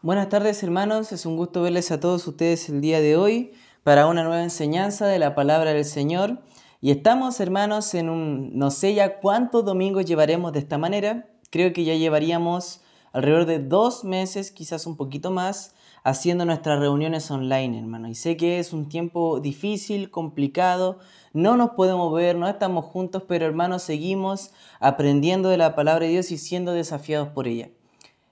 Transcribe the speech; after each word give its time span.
Buenas 0.00 0.28
tardes 0.28 0.62
hermanos, 0.62 1.10
es 1.10 1.26
un 1.26 1.36
gusto 1.36 1.60
verles 1.60 1.90
a 1.90 1.98
todos 1.98 2.24
ustedes 2.28 2.68
el 2.68 2.80
día 2.80 3.00
de 3.00 3.16
hoy 3.16 3.50
para 3.82 4.06
una 4.06 4.22
nueva 4.22 4.44
enseñanza 4.44 5.08
de 5.08 5.18
la 5.18 5.34
palabra 5.34 5.72
del 5.72 5.84
Señor. 5.84 6.38
Y 6.80 6.92
estamos 6.92 7.40
hermanos 7.40 7.92
en 7.94 8.08
un, 8.08 8.56
no 8.56 8.70
sé 8.70 8.94
ya 8.94 9.18
cuántos 9.18 9.64
domingos 9.64 10.04
llevaremos 10.04 10.52
de 10.52 10.60
esta 10.60 10.78
manera, 10.78 11.28
creo 11.50 11.72
que 11.72 11.82
ya 11.82 11.96
llevaríamos 11.96 12.80
alrededor 13.12 13.46
de 13.46 13.58
dos 13.58 14.04
meses, 14.04 14.52
quizás 14.52 14.86
un 14.86 14.96
poquito 14.96 15.32
más, 15.32 15.74
haciendo 16.04 16.44
nuestras 16.44 16.78
reuniones 16.78 17.28
online, 17.32 17.80
hermano. 17.80 18.06
Y 18.06 18.14
sé 18.14 18.36
que 18.36 18.60
es 18.60 18.72
un 18.72 18.88
tiempo 18.88 19.40
difícil, 19.40 20.12
complicado, 20.12 21.00
no 21.32 21.56
nos 21.56 21.70
podemos 21.70 22.14
ver, 22.14 22.36
no 22.36 22.46
estamos 22.46 22.84
juntos, 22.84 23.24
pero 23.26 23.46
hermanos, 23.46 23.82
seguimos 23.82 24.52
aprendiendo 24.78 25.48
de 25.48 25.56
la 25.56 25.74
palabra 25.74 26.06
de 26.06 26.12
Dios 26.12 26.30
y 26.30 26.38
siendo 26.38 26.70
desafiados 26.70 27.30
por 27.30 27.48
ella. 27.48 27.70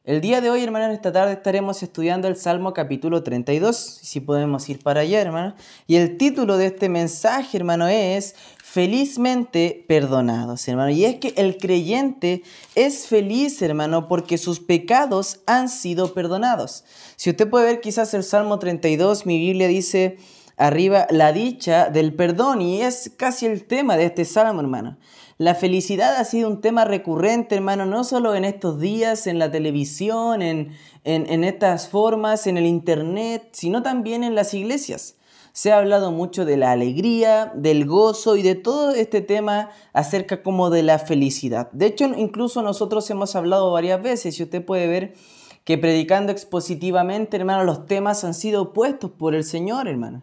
El 0.07 0.20
día 0.20 0.41
de 0.41 0.50
hoy, 0.50 0.62
hermanos, 0.62 0.95
esta 0.95 1.11
tarde 1.11 1.32
estaremos 1.32 1.82
estudiando 1.82 2.29
el 2.29 2.36
Salmo 2.36 2.73
capítulo 2.73 3.24
32, 3.24 3.77
si 3.77 4.20
podemos 4.20 4.69
ir 4.69 4.80
para 4.80 5.01
allá, 5.01 5.20
hermanos. 5.20 5.55
Y 5.88 5.97
el 5.97 6.16
título 6.16 6.59
de 6.59 6.66
este 6.66 6.88
mensaje, 6.88 7.56
hermano, 7.56 7.88
es 7.88 8.37
Felizmente 8.62 9.84
perdonados, 9.88 10.69
hermano. 10.69 10.91
Y 10.91 11.05
es 11.05 11.16
que 11.16 11.34
el 11.37 11.59
creyente 11.59 12.45
es 12.77 13.09
feliz, 13.09 13.61
hermano, 13.62 14.06
porque 14.06 14.38
sus 14.38 14.61
pecados 14.61 15.41
han 15.45 15.69
sido 15.69 16.14
perdonados. 16.14 16.84
Si 17.16 17.30
usted 17.30 17.50
puede 17.50 17.66
ver 17.66 17.80
quizás 17.80 18.14
el 18.14 18.23
Salmo 18.23 18.61
32, 18.61 19.27
mi 19.27 19.38
Biblia 19.38 19.66
dice 19.66 20.19
arriba 20.56 21.09
la 21.11 21.33
dicha 21.33 21.91
del 21.91 22.14
perdón 22.14 22.62
y 22.62 22.80
es 22.80 23.11
casi 23.16 23.47
el 23.47 23.64
tema 23.64 23.97
de 23.97 24.05
este 24.05 24.25
salmo, 24.25 24.61
hermano. 24.61 24.98
La 25.39 25.55
felicidad 25.55 26.17
ha 26.17 26.25
sido 26.25 26.49
un 26.49 26.63
tema 26.63 26.87
recurrente, 26.87 27.55
hermano, 27.55 27.85
no 27.85 28.05
solo 28.05 28.35
en 28.35 28.47
estos 28.47 28.81
días, 28.81 29.27
en 29.27 29.39
la 29.39 29.51
televisión, 29.51 30.41
en, 30.41 30.73
en, 31.05 31.45
estas 31.45 31.89
formas, 31.89 32.47
en 32.47 32.57
el 32.57 32.65
internet, 32.65 33.51
sino 33.53 33.83
también 33.83 34.25
en 34.25 34.35
las 34.35 34.55
iglesias. 34.55 35.17
Se 35.53 35.73
ha 35.73 35.78
hablado 35.78 36.11
mucho 36.11 36.47
de 36.47 36.56
la 36.56 36.73
alegría, 36.73 37.53
del 37.55 37.84
gozo 37.84 38.37
y 38.37 38.43
de 38.43 38.55
todo 38.55 38.95
este 38.95 39.20
tema 39.20 39.69
acerca 39.93 40.43
como 40.43 40.70
de 40.70 40.83
la 40.83 40.98
felicidad. 40.98 41.71
De 41.73 41.84
hecho, 41.84 42.06
incluso 42.17 42.62
nosotros 42.62 43.11
hemos 43.11 43.37
hablado 43.37 43.71
varias 43.71 44.03
veces 44.03 44.41
y 44.41 44.43
usted 44.43 44.65
puede 44.65 44.87
ver 44.87 45.15
que 45.65 45.77
predicando 45.77 46.33
expositivamente, 46.33 47.37
hermano, 47.37 47.65
los 47.65 47.84
temas 47.84 48.25
han 48.25 48.33
sido 48.33 48.73
puestos 48.73 49.11
por 49.11 49.34
el 49.34 49.45
Señor, 49.45 49.87
hermano. 49.87 50.23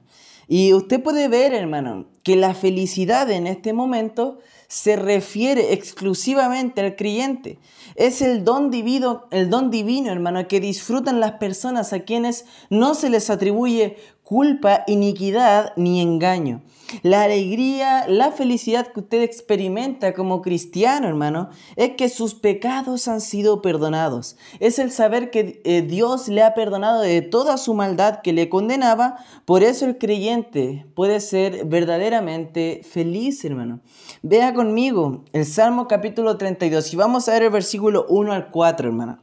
Y 0.55 0.71
usted 0.75 1.01
puede 1.01 1.29
ver, 1.29 1.51
hermano, 1.55 2.05
que 2.21 2.35
la 2.35 2.53
felicidad 2.53 3.31
en 3.31 3.47
este 3.47 3.73
momento 3.73 4.37
se 4.67 4.95
refiere 4.95 5.73
exclusivamente 5.73 6.81
al 6.81 6.95
creyente. 6.95 7.57
Es 7.95 8.21
el 8.21 8.43
don 8.43 8.69
divino, 8.69 9.23
el 9.31 9.49
don 9.49 9.71
divino, 9.71 10.11
hermano, 10.11 10.47
que 10.47 10.59
disfrutan 10.59 11.19
las 11.19 11.31
personas 11.39 11.91
a 11.91 12.01
quienes 12.01 12.45
no 12.69 12.93
se 12.93 13.09
les 13.09 13.31
atribuye 13.31 13.97
culpa, 14.21 14.83
iniquidad 14.85 15.73
ni 15.75 16.01
engaño. 16.01 16.61
La 17.02 17.23
alegría, 17.23 18.08
la 18.08 18.31
felicidad 18.31 18.88
que 18.88 18.99
usted 18.99 19.22
experimenta 19.22 20.13
como 20.13 20.41
cristiano, 20.41 21.08
hermano, 21.08 21.49
es 21.75 21.91
que 21.95 22.09
sus 22.09 22.36
pecados 22.36 23.08
han 23.08 23.22
sido 23.22 23.61
perdonados. 23.61 24.38
Es 24.59 24.80
el 24.80 24.91
saber 24.91 25.31
que 25.31 25.61
eh, 25.64 25.81
Dios 25.81 26.27
le 26.27 26.44
ha 26.44 26.53
perdonado 26.53 27.02
de 27.02 27.21
toda 27.21 27.58
su 27.58 27.73
maldad 27.73 28.21
que 28.21 28.33
le 28.33 28.49
condenaba. 28.49 29.17
Por 29.45 29.64
eso 29.64 29.86
el 29.86 29.97
creyente 29.97 30.86
puede 30.95 31.19
ser 31.19 31.66
verdaderamente 31.66 32.81
feliz, 32.83 33.44
hermano. 33.44 33.80
Vea 34.21 34.53
conmigo 34.53 35.23
el 35.33 35.45
Salmo 35.45 35.88
capítulo 35.88 36.38
32 36.38 36.94
y 36.94 36.95
vamos 36.95 37.27
a 37.27 37.33
ver 37.33 37.44
el 37.44 37.49
versículo 37.49 38.05
1 38.09 38.33
al 38.33 38.52
4, 38.52 38.88
hermano. 38.88 39.19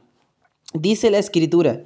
Dice 0.73 1.09
la 1.09 1.19
escritura. 1.19 1.83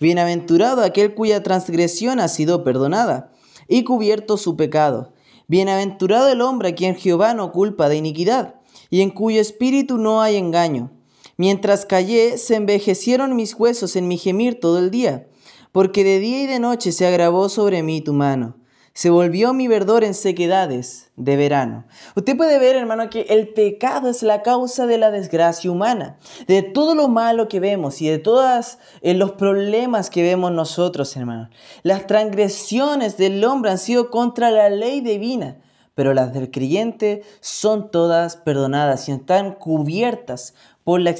Bienaventurado 0.00 0.82
aquel 0.82 1.14
cuya 1.14 1.42
transgresión 1.42 2.18
ha 2.18 2.28
sido 2.28 2.64
perdonada 2.64 3.30
y 3.68 3.84
cubierto 3.84 4.36
su 4.36 4.56
pecado. 4.56 5.12
Bienaventurado 5.48 6.28
el 6.28 6.40
hombre 6.40 6.70
a 6.70 6.74
quien 6.74 6.96
Jehová 6.96 7.34
no 7.34 7.52
culpa 7.52 7.88
de 7.88 7.96
iniquidad 7.96 8.56
y 8.90 9.00
en 9.00 9.10
cuyo 9.10 9.40
espíritu 9.40 9.98
no 9.98 10.20
hay 10.20 10.36
engaño. 10.36 10.90
Mientras 11.36 11.86
callé, 11.86 12.38
se 12.38 12.56
envejecieron 12.56 13.34
mis 13.34 13.54
huesos 13.54 13.96
en 13.96 14.06
mi 14.06 14.18
gemir 14.18 14.60
todo 14.60 14.78
el 14.78 14.90
día, 14.90 15.26
porque 15.72 16.04
de 16.04 16.18
día 16.18 16.42
y 16.42 16.46
de 16.46 16.58
noche 16.58 16.92
se 16.92 17.06
agravó 17.06 17.48
sobre 17.48 17.82
mí 17.82 18.00
tu 18.00 18.12
mano. 18.12 18.56
Se 18.94 19.08
volvió 19.08 19.54
mi 19.54 19.68
verdor 19.68 20.04
en 20.04 20.12
sequedades 20.12 21.10
de 21.16 21.36
verano. 21.36 21.84
Usted 22.14 22.36
puede 22.36 22.58
ver, 22.58 22.76
hermano, 22.76 23.08
que 23.08 23.22
el 23.30 23.48
pecado 23.48 24.10
es 24.10 24.22
la 24.22 24.42
causa 24.42 24.86
de 24.86 24.98
la 24.98 25.10
desgracia 25.10 25.70
humana, 25.70 26.18
de 26.46 26.62
todo 26.62 26.94
lo 26.94 27.08
malo 27.08 27.48
que 27.48 27.58
vemos 27.58 28.02
y 28.02 28.08
de 28.08 28.18
todos 28.18 28.78
eh, 29.00 29.14
los 29.14 29.32
problemas 29.32 30.10
que 30.10 30.22
vemos 30.22 30.52
nosotros, 30.52 31.16
hermano. 31.16 31.48
Las 31.82 32.06
transgresiones 32.06 33.16
del 33.16 33.42
hombre 33.44 33.70
han 33.70 33.78
sido 33.78 34.10
contra 34.10 34.50
la 34.50 34.68
ley 34.68 35.00
divina, 35.00 35.56
pero 35.94 36.12
las 36.12 36.34
del 36.34 36.50
creyente 36.50 37.22
son 37.40 37.90
todas 37.90 38.36
perdonadas 38.36 39.08
y 39.08 39.12
están 39.12 39.52
cubiertas 39.52 40.54
por 40.84 41.00
la 41.00 41.10
eh, 41.10 41.14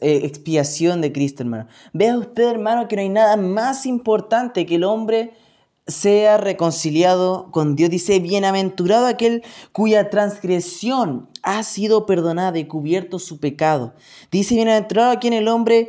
expiación 0.00 1.00
de 1.00 1.12
Cristo, 1.12 1.42
hermano. 1.42 1.66
Vea 1.92 2.16
usted, 2.16 2.44
hermano, 2.44 2.86
que 2.86 2.94
no 2.94 3.02
hay 3.02 3.08
nada 3.08 3.36
más 3.36 3.86
importante 3.86 4.66
que 4.66 4.76
el 4.76 4.84
hombre 4.84 5.32
sea 5.88 6.36
reconciliado 6.36 7.50
con 7.50 7.74
Dios. 7.74 7.90
Dice, 7.90 8.20
bienaventurado 8.20 9.06
aquel 9.06 9.42
cuya 9.72 10.10
transgresión 10.10 11.28
ha 11.42 11.62
sido 11.62 12.06
perdonada 12.06 12.58
y 12.58 12.66
cubierto 12.66 13.18
su 13.18 13.40
pecado. 13.40 13.94
Dice, 14.30 14.54
bienaventurado 14.54 15.10
a 15.10 15.18
quien 15.18 15.32
el 15.32 15.48
hombre, 15.48 15.88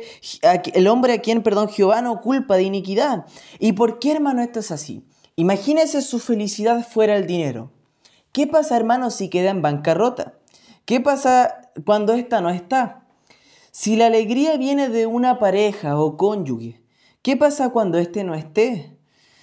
el 0.72 0.88
hombre 0.88 1.12
a 1.12 1.20
quien, 1.20 1.42
perdón, 1.42 1.68
Jehová 1.68 2.00
no 2.00 2.20
culpa 2.22 2.56
de 2.56 2.64
iniquidad. 2.64 3.26
¿Y 3.58 3.72
por 3.72 3.98
qué, 3.98 4.12
hermano, 4.12 4.42
esto 4.42 4.60
es 4.60 4.70
así? 4.70 5.04
Imagínese 5.36 6.02
su 6.02 6.18
felicidad 6.18 6.86
fuera 6.86 7.16
el 7.16 7.26
dinero. 7.26 7.70
¿Qué 8.32 8.46
pasa, 8.46 8.76
hermano, 8.76 9.10
si 9.10 9.28
queda 9.28 9.50
en 9.50 9.62
bancarrota? 9.62 10.34
¿Qué 10.86 11.00
pasa 11.00 11.70
cuando 11.84 12.14
ésta 12.14 12.40
no 12.40 12.50
está? 12.50 13.06
Si 13.70 13.96
la 13.96 14.06
alegría 14.06 14.56
viene 14.56 14.88
de 14.88 15.06
una 15.06 15.38
pareja 15.38 16.00
o 16.00 16.16
cónyuge, 16.16 16.82
¿qué 17.22 17.36
pasa 17.36 17.70
cuando 17.70 17.98
éste 17.98 18.24
no 18.24 18.34
esté? 18.34 18.89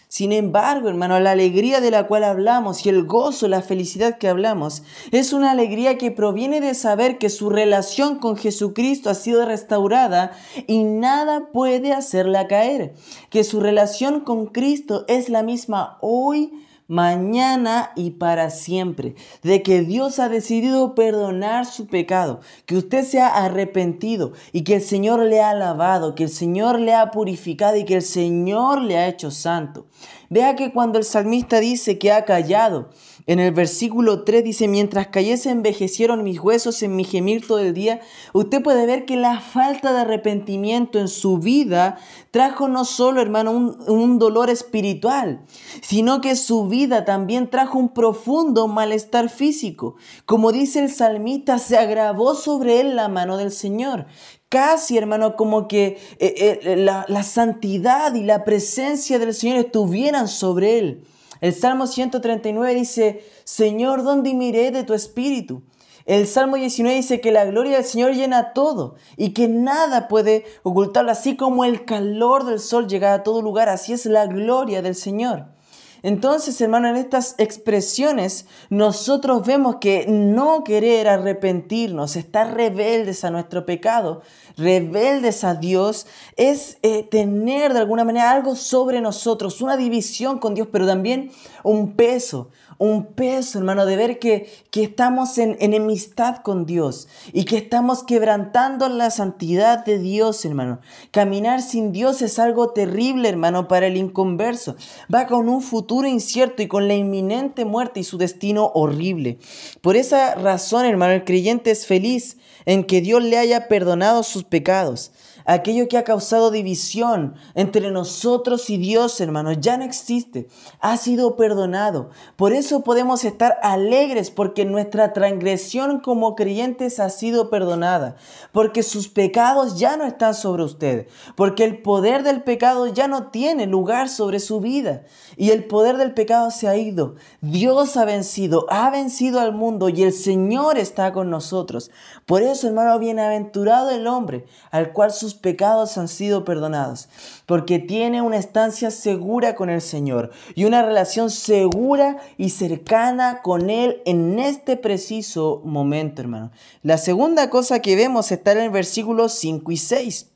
Sin 0.09 0.31
embargo, 0.31 0.87
hermano, 0.87 1.19
la 1.19 1.31
alegría 1.31 1.81
de 1.81 1.91
la 1.91 2.07
cual 2.07 2.23
hablamos 2.23 2.85
y 2.85 2.89
el 2.89 3.05
gozo, 3.05 3.49
la 3.49 3.61
felicidad 3.61 4.17
que 4.17 4.29
hablamos, 4.29 4.83
es 5.11 5.33
una 5.33 5.51
alegría 5.51 5.97
que 5.97 6.11
proviene 6.11 6.61
de 6.61 6.75
saber 6.75 7.17
que 7.17 7.29
su 7.29 7.49
relación 7.49 8.17
con 8.17 8.37
Jesucristo 8.37 9.09
ha 9.09 9.15
sido 9.15 9.45
restaurada 9.45 10.31
y 10.65 10.85
nada 10.85 11.49
puede 11.51 11.91
hacerla 11.91 12.47
caer. 12.47 12.93
Que 13.29 13.43
su 13.43 13.59
relación 13.59 14.21
con 14.21 14.45
Cristo 14.45 15.03
es 15.09 15.27
la 15.27 15.43
misma 15.43 15.97
hoy, 15.99 16.53
mañana 16.87 17.91
y 17.95 18.11
para 18.11 18.49
siempre, 18.49 19.15
de 19.43 19.61
que 19.61 19.81
Dios 19.81 20.19
ha 20.19 20.29
decidido 20.29 20.95
perdonar 20.95 21.65
su 21.65 21.87
pecado, 21.87 22.39
que 22.65 22.77
usted 22.77 23.03
se 23.03 23.21
ha 23.21 23.27
arrepentido 23.27 24.33
y 24.53 24.63
que 24.63 24.75
el 24.75 24.81
Señor 24.81 25.19
le 25.19 25.41
ha 25.41 25.53
lavado, 25.53 26.15
que 26.15 26.23
el 26.23 26.29
Señor 26.29 26.79
le 26.79 26.93
ha 26.93 27.11
purificado 27.11 27.75
y 27.77 27.85
que 27.85 27.95
el 27.95 28.01
Señor 28.01 28.81
le 28.81 28.97
ha 28.97 29.07
hecho 29.07 29.31
santo. 29.31 29.87
Vea 30.29 30.55
que 30.55 30.71
cuando 30.73 30.97
el 30.97 31.05
salmista 31.05 31.59
dice 31.59 31.97
que 31.97 32.11
ha 32.11 32.25
callado, 32.25 32.89
en 33.27 33.39
el 33.39 33.51
versículo 33.51 34.23
3 34.23 34.41
dice, 34.41 34.69
mientras 34.69 35.07
cayese 35.07 35.49
envejecieron 35.49 36.23
mis 36.23 36.39
huesos 36.39 36.81
en 36.81 36.95
mi 36.95 37.03
gemir 37.03 37.45
todo 37.45 37.59
el 37.59 37.73
día. 37.73 37.99
Usted 38.31 38.63
puede 38.63 38.85
ver 38.85 39.03
que 39.03 39.17
la 39.17 39.41
falta 39.41 39.91
de 39.91 39.99
arrepentimiento 39.99 40.97
en 40.97 41.09
su 41.09 41.37
vida 41.37 41.97
trajo 42.31 42.69
no 42.69 42.85
solo, 42.85 43.21
hermano, 43.21 43.51
un, 43.51 43.77
un 43.89 44.17
dolor 44.17 44.49
espiritual, 44.49 45.41
sino 45.81 46.21
que 46.21 46.37
su 46.37 46.69
vida 46.69 47.03
también 47.03 47.49
trajo 47.49 47.77
un 47.77 47.89
profundo 47.89 48.69
malestar 48.69 49.29
físico. 49.29 49.97
Como 50.25 50.53
dice 50.53 50.79
el 50.79 50.89
salmista, 50.89 51.59
se 51.59 51.77
agravó 51.77 52.33
sobre 52.33 52.79
él 52.79 52.95
la 52.95 53.09
mano 53.09 53.35
del 53.35 53.51
Señor. 53.51 54.05
Casi, 54.47 54.97
hermano, 54.97 55.35
como 55.35 55.67
que 55.67 55.99
eh, 56.19 56.61
eh, 56.63 56.75
la, 56.77 57.03
la 57.09 57.23
santidad 57.23 58.15
y 58.15 58.23
la 58.23 58.45
presencia 58.45 59.19
del 59.19 59.33
Señor 59.33 59.57
estuvieran 59.57 60.29
sobre 60.29 60.79
él. 60.79 61.03
El 61.41 61.53
Salmo 61.53 61.87
139 61.87 62.73
dice, 62.73 63.25
Señor, 63.43 64.03
¿dónde 64.03 64.33
miré 64.33 64.71
de 64.71 64.83
tu 64.83 64.93
espíritu? 64.93 65.63
El 66.05 66.25
Salmo 66.25 66.55
19 66.55 66.95
dice 66.95 67.19
que 67.19 67.33
la 67.33 67.43
gloria 67.43 67.75
del 67.75 67.85
Señor 67.85 68.13
llena 68.13 68.53
todo 68.53 68.95
y 69.17 69.33
que 69.33 69.49
nada 69.49 70.07
puede 70.07 70.45
ocultarlo, 70.63 71.11
así 71.11 71.35
como 71.35 71.65
el 71.65 71.83
calor 71.83 72.45
del 72.45 72.59
sol 72.59 72.87
llega 72.87 73.13
a 73.13 73.23
todo 73.23 73.41
lugar, 73.41 73.67
así 73.67 73.91
es 73.91 74.05
la 74.05 74.25
gloria 74.25 74.81
del 74.81 74.95
Señor. 74.95 75.56
Entonces, 76.03 76.59
hermano, 76.61 76.89
en 76.89 76.95
estas 76.95 77.35
expresiones 77.37 78.45
nosotros 78.69 79.45
vemos 79.45 79.77
que 79.77 80.05
no 80.07 80.63
querer 80.63 81.07
arrepentirnos, 81.07 82.15
estar 82.15 82.53
rebeldes 82.53 83.23
a 83.23 83.31
nuestro 83.31 83.65
pecado, 83.65 84.21
rebeldes 84.57 85.43
a 85.43 85.55
Dios, 85.55 86.07
es 86.35 86.77
eh, 86.81 87.03
tener 87.03 87.73
de 87.73 87.79
alguna 87.79 88.03
manera 88.03 88.31
algo 88.31 88.55
sobre 88.55 89.01
nosotros, 89.01 89.61
una 89.61 89.77
división 89.77 90.39
con 90.39 90.55
Dios, 90.55 90.67
pero 90.71 90.85
también 90.85 91.31
un 91.63 91.93
peso, 91.93 92.49
un 92.77 93.05
peso, 93.05 93.57
hermano, 93.57 93.85
de 93.85 93.95
ver 93.95 94.19
que, 94.19 94.49
que 94.71 94.83
estamos 94.83 95.37
en 95.37 95.57
enemistad 95.59 96.37
con 96.37 96.65
Dios 96.65 97.07
y 97.33 97.45
que 97.45 97.57
estamos 97.57 98.03
quebrantando 98.03 98.87
la 98.89 99.09
santidad 99.09 99.83
de 99.85 99.99
Dios, 99.99 100.43
hermano. 100.45 100.79
Caminar 101.11 101.61
sin 101.61 101.91
Dios 101.91 102.21
es 102.21 102.39
algo 102.39 102.69
terrible, 102.69 103.29
hermano, 103.29 103.67
para 103.67 103.87
el 103.87 103.97
inconverso. 103.97 104.75
Va 105.13 105.27
con 105.27 105.49
un 105.49 105.61
futuro 105.61 106.07
incierto 106.07 106.61
y 106.61 106.67
con 106.67 106.87
la 106.87 106.95
inminente 106.95 107.65
muerte 107.65 107.99
y 107.99 108.03
su 108.03 108.17
destino 108.17 108.71
horrible. 108.73 109.39
Por 109.81 109.95
esa 109.95 110.35
razón, 110.35 110.85
hermano, 110.85 111.13
el 111.13 111.23
creyente 111.23 111.71
es 111.71 111.85
feliz 111.85 112.37
en 112.65 112.83
que 112.83 113.01
Dios 113.01 113.23
le 113.23 113.37
haya 113.37 113.67
perdonado 113.67 114.23
sus 114.23 114.43
pecados 114.43 115.11
aquello 115.47 115.87
que 115.87 115.97
ha 115.97 116.03
causado 116.03 116.51
división 116.51 117.35
entre 117.55 117.89
nosotros 117.89 118.69
y 118.69 118.77
Dios, 118.77 119.19
hermano, 119.21 119.53
ya 119.53 119.77
no 119.77 119.85
existe. 119.85 120.47
Ha 120.79 120.97
sido 120.97 121.35
perdonado. 121.35 122.09
Por 122.35 122.53
eso 122.53 122.83
podemos 122.83 123.23
estar 123.23 123.57
alegres 123.63 124.29
porque 124.29 124.65
nuestra 124.65 125.13
transgresión 125.13 126.01
como 126.01 126.35
creyentes 126.35 126.99
ha 126.99 127.09
sido 127.09 127.49
perdonada. 127.49 128.17
Porque 128.51 128.83
sus 128.83 129.07
pecados 129.07 129.79
ya 129.79 129.95
no 129.97 130.05
están 130.05 130.35
sobre 130.35 130.63
usted. 130.63 131.07
Porque 131.35 131.63
el 131.63 131.81
poder 131.81 132.23
del 132.23 132.43
pecado 132.43 132.87
ya 132.87 133.07
no 133.07 133.29
tiene 133.29 133.65
lugar 133.65 134.09
sobre 134.09 134.39
su 134.39 134.59
vida. 134.59 135.03
Y 135.37 135.51
el 135.51 135.63
poder 135.65 135.97
del 135.97 136.13
pecado 136.13 136.51
se 136.51 136.67
ha 136.67 136.75
ido. 136.75 137.15
Dios 137.39 137.95
ha 137.95 138.03
vencido, 138.03 138.65
ha 138.69 138.89
vencido 138.89 139.39
al 139.39 139.53
mundo 139.53 139.87
y 139.87 140.03
el 140.03 140.11
Señor 140.11 140.77
está 140.77 141.13
con 141.13 141.29
nosotros. 141.29 141.89
Por 142.25 142.41
eso, 142.41 142.67
hermano, 142.67 142.99
bienaventurado 142.99 143.91
el 143.91 144.07
hombre 144.07 144.45
al 144.71 144.91
cual 144.91 145.11
sus 145.11 145.36
pecados 145.37 145.97
han 145.97 146.07
sido 146.07 146.43
perdonados, 146.43 147.07
porque 147.45 147.79
tiene 147.79 148.21
una 148.21 148.37
estancia 148.37 148.91
segura 148.91 149.55
con 149.55 149.69
el 149.69 149.81
Señor 149.81 150.31
y 150.55 150.65
una 150.65 150.83
relación 150.83 151.29
segura 151.29 152.17
y 152.37 152.49
cercana 152.49 153.41
con 153.41 153.69
Él 153.69 154.01
en 154.05 154.39
este 154.39 154.75
preciso 154.75 155.61
momento, 155.63 156.21
hermano. 156.21 156.51
La 156.83 156.97
segunda 156.97 157.49
cosa 157.49 157.81
que 157.81 157.95
vemos 157.95 158.31
está 158.31 158.51
en 158.51 158.59
el 158.59 158.69
versículo 158.69 159.29
5 159.29 159.71
y 159.71 159.77
6. 159.77 160.31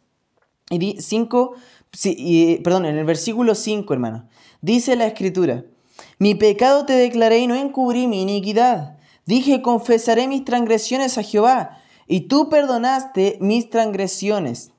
Y 0.69 1.01
5, 1.01 1.53
perdón, 2.63 2.85
en 2.85 2.97
el 2.97 3.05
versículo 3.05 3.55
5, 3.55 3.93
hermano. 3.93 4.29
Dice 4.61 4.95
la 4.95 5.07
escritura, 5.07 5.65
mi 6.17 6.35
pecado 6.35 6.85
te 6.85 6.93
declaré 6.93 7.39
y 7.39 7.47
no 7.47 7.55
encubrí 7.55 8.07
mi 8.07 8.21
iniquidad. 8.21 8.97
Dije, 9.25 9.61
confesaré 9.61 10.27
mis 10.27 10.45
transgresiones 10.45 11.17
a 11.17 11.23
Jehová, 11.23 11.77
y 12.07 12.21
tú 12.21 12.49
perdonaste 12.49 13.37
mis 13.39 13.69
transgresiones. 13.69 14.71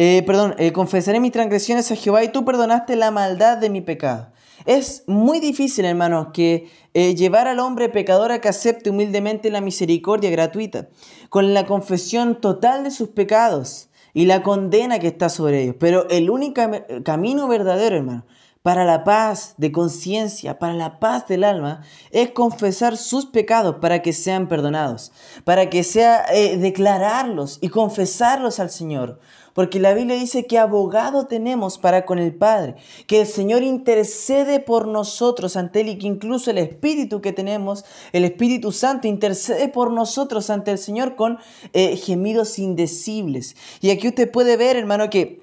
Eh, 0.00 0.22
perdón, 0.24 0.54
eh, 0.58 0.70
confesaré 0.70 1.18
mis 1.18 1.32
transgresiones 1.32 1.90
a 1.90 1.96
Jehová 1.96 2.22
y 2.22 2.28
tú 2.28 2.44
perdonaste 2.44 2.94
la 2.94 3.10
maldad 3.10 3.58
de 3.58 3.68
mi 3.68 3.80
pecado. 3.80 4.28
Es 4.64 5.02
muy 5.08 5.40
difícil, 5.40 5.86
hermanos, 5.86 6.28
que 6.32 6.70
eh, 6.94 7.16
llevar 7.16 7.48
al 7.48 7.58
hombre 7.58 7.88
pecador 7.88 8.30
a 8.30 8.40
que 8.40 8.48
acepte 8.48 8.90
humildemente 8.90 9.50
la 9.50 9.60
misericordia 9.60 10.30
gratuita, 10.30 10.86
con 11.30 11.52
la 11.52 11.66
confesión 11.66 12.40
total 12.40 12.84
de 12.84 12.92
sus 12.92 13.08
pecados 13.08 13.88
y 14.14 14.26
la 14.26 14.44
condena 14.44 15.00
que 15.00 15.08
está 15.08 15.28
sobre 15.28 15.64
ellos. 15.64 15.74
Pero 15.80 16.08
el 16.10 16.30
único 16.30 16.62
camino 17.04 17.48
verdadero, 17.48 17.96
hermano, 17.96 18.24
para 18.62 18.84
la 18.84 19.02
paz 19.02 19.54
de 19.56 19.72
conciencia, 19.72 20.60
para 20.60 20.74
la 20.74 21.00
paz 21.00 21.26
del 21.26 21.42
alma, 21.42 21.82
es 22.12 22.30
confesar 22.30 22.96
sus 22.96 23.26
pecados 23.26 23.76
para 23.80 24.00
que 24.00 24.12
sean 24.12 24.46
perdonados, 24.46 25.10
para 25.42 25.70
que 25.70 25.82
sea 25.82 26.24
declararlos 26.56 27.58
y 27.60 27.68
confesarlos 27.68 28.60
al 28.60 28.70
Señor. 28.70 29.18
Porque 29.58 29.80
la 29.80 29.92
Biblia 29.92 30.14
dice 30.14 30.46
que 30.46 30.56
abogado 30.56 31.26
tenemos 31.26 31.78
para 31.78 32.06
con 32.06 32.20
el 32.20 32.32
Padre, 32.32 32.76
que 33.08 33.22
el 33.22 33.26
Señor 33.26 33.64
intercede 33.64 34.60
por 34.60 34.86
nosotros 34.86 35.56
ante 35.56 35.80
Él 35.80 35.88
y 35.88 35.98
que 35.98 36.06
incluso 36.06 36.52
el 36.52 36.58
Espíritu 36.58 37.20
que 37.20 37.32
tenemos, 37.32 37.84
el 38.12 38.22
Espíritu 38.22 38.70
Santo, 38.70 39.08
intercede 39.08 39.66
por 39.66 39.90
nosotros 39.90 40.48
ante 40.50 40.70
el 40.70 40.78
Señor 40.78 41.16
con 41.16 41.40
eh, 41.72 41.96
gemidos 41.96 42.60
indecibles. 42.60 43.56
Y 43.80 43.90
aquí 43.90 44.06
usted 44.06 44.30
puede 44.30 44.56
ver, 44.56 44.76
hermano, 44.76 45.10
que 45.10 45.42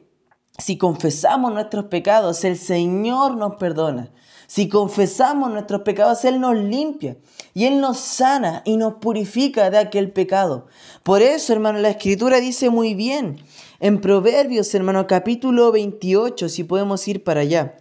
si 0.57 0.77
confesamos 0.77 1.51
nuestros 1.51 1.87
pecados, 1.87 2.45
el 2.45 2.57
Señor 2.57 3.35
nos 3.35 3.57
perdona. 3.57 4.13
Si 4.47 4.69
confesamos 4.69 5.51
nuestros 5.51 5.81
pecados, 5.81 6.25
Él 6.25 6.39
nos 6.39 6.55
limpia 6.55 7.17
y 7.53 7.65
Él 7.65 7.79
nos 7.79 7.99
sana 7.99 8.61
y 8.65 8.77
nos 8.77 8.95
purifica 8.95 9.69
de 9.69 9.77
aquel 9.77 10.11
pecado. 10.11 10.67
Por 11.03 11.21
eso, 11.21 11.53
hermano, 11.53 11.79
la 11.79 11.89
Escritura 11.89 12.39
dice 12.39 12.69
muy 12.69 12.93
bien 12.93 13.37
en 13.79 14.01
Proverbios, 14.01 14.73
hermano, 14.73 15.07
capítulo 15.07 15.71
28, 15.71 16.49
si 16.49 16.63
podemos 16.63 17.07
ir 17.07 17.23
para 17.23 17.41
allá. 17.41 17.77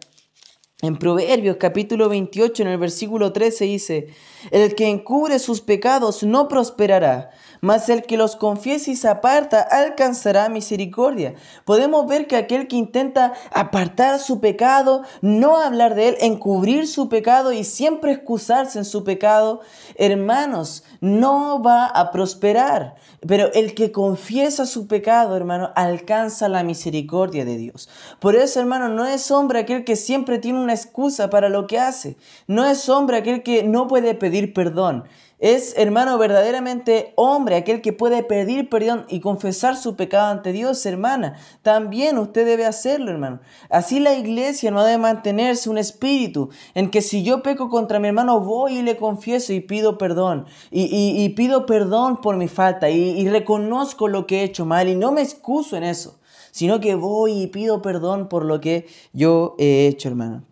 En 0.82 0.98
Proverbios 0.98 1.56
capítulo 1.58 2.08
28, 2.08 2.62
en 2.62 2.68
el 2.68 2.78
versículo 2.78 3.32
13 3.32 3.64
dice, 3.64 4.08
el 4.50 4.74
que 4.74 4.88
encubre 4.88 5.38
sus 5.38 5.62
pecados 5.62 6.22
no 6.24 6.46
prosperará, 6.48 7.30
mas 7.60 7.88
el 7.88 8.02
que 8.02 8.16
los 8.16 8.36
confiese 8.36 8.92
y 8.92 8.96
se 8.96 9.08
aparta 9.08 9.60
alcanzará 9.60 10.48
misericordia. 10.48 11.34
Podemos 11.64 12.06
ver 12.06 12.26
que 12.26 12.36
aquel 12.36 12.68
que 12.68 12.76
intenta 12.76 13.32
apartar 13.52 14.18
su 14.18 14.40
pecado, 14.40 15.02
no 15.20 15.58
hablar 15.58 15.94
de 15.94 16.08
él, 16.08 16.16
encubrir 16.20 16.86
su 16.86 17.08
pecado 17.08 17.52
y 17.52 17.64
siempre 17.64 18.12
excusarse 18.12 18.78
en 18.78 18.84
su 18.84 19.04
pecado, 19.04 19.60
hermanos, 19.96 20.84
no 21.00 21.62
va 21.62 21.86
a 21.86 22.10
prosperar. 22.10 22.96
Pero 23.26 23.50
el 23.54 23.74
que 23.74 23.90
confiesa 23.92 24.66
su 24.66 24.86
pecado, 24.86 25.36
hermano, 25.36 25.70
alcanza 25.74 26.48
la 26.48 26.62
misericordia 26.62 27.44
de 27.44 27.56
Dios. 27.56 27.88
Por 28.20 28.36
eso, 28.36 28.60
hermano, 28.60 28.88
no 28.88 29.06
es 29.06 29.30
hombre 29.30 29.60
aquel 29.60 29.84
que 29.84 29.96
siempre 29.96 30.38
tiene 30.38 30.60
una 30.60 30.74
excusa 30.74 31.30
para 31.30 31.48
lo 31.48 31.66
que 31.66 31.78
hace. 31.78 32.16
No 32.46 32.66
es 32.66 32.88
hombre 32.88 33.18
aquel 33.18 33.42
que 33.42 33.62
no 33.62 33.86
puede 33.86 34.14
pedir 34.14 34.52
perdón. 34.52 35.04
Es, 35.44 35.74
hermano, 35.76 36.16
verdaderamente 36.16 37.12
hombre, 37.16 37.56
aquel 37.56 37.82
que 37.82 37.92
puede 37.92 38.22
pedir 38.22 38.70
perdón 38.70 39.04
y 39.10 39.20
confesar 39.20 39.76
su 39.76 39.94
pecado 39.94 40.28
ante 40.28 40.52
Dios, 40.52 40.86
hermana. 40.86 41.36
También 41.60 42.16
usted 42.16 42.46
debe 42.46 42.64
hacerlo, 42.64 43.10
hermano. 43.10 43.40
Así 43.68 44.00
la 44.00 44.14
iglesia 44.14 44.70
no 44.70 44.82
debe 44.82 44.96
mantenerse 44.96 45.68
un 45.68 45.76
espíritu 45.76 46.48
en 46.72 46.90
que 46.90 47.02
si 47.02 47.24
yo 47.24 47.42
peco 47.42 47.68
contra 47.68 47.98
mi 47.98 48.08
hermano, 48.08 48.40
voy 48.40 48.78
y 48.78 48.82
le 48.82 48.96
confieso 48.96 49.52
y 49.52 49.60
pido 49.60 49.98
perdón. 49.98 50.46
Y, 50.70 51.28
pido 51.36 51.66
perdón 51.66 52.22
por 52.22 52.38
mi 52.38 52.48
falta 52.48 52.88
y, 52.88 53.10
y 53.10 53.28
reconozco 53.28 54.08
lo 54.08 54.26
que 54.26 54.40
he 54.40 54.44
hecho 54.44 54.64
mal 54.64 54.88
y 54.88 54.96
no 54.96 55.12
me 55.12 55.20
excuso 55.20 55.76
en 55.76 55.84
eso, 55.84 56.18
sino 56.52 56.80
que 56.80 56.94
voy 56.94 57.42
y 57.42 57.46
pido 57.48 57.82
perdón 57.82 58.30
por 58.30 58.46
lo 58.46 58.62
que 58.62 58.86
yo 59.12 59.56
he 59.58 59.88
hecho, 59.88 60.08
hermano. 60.08 60.42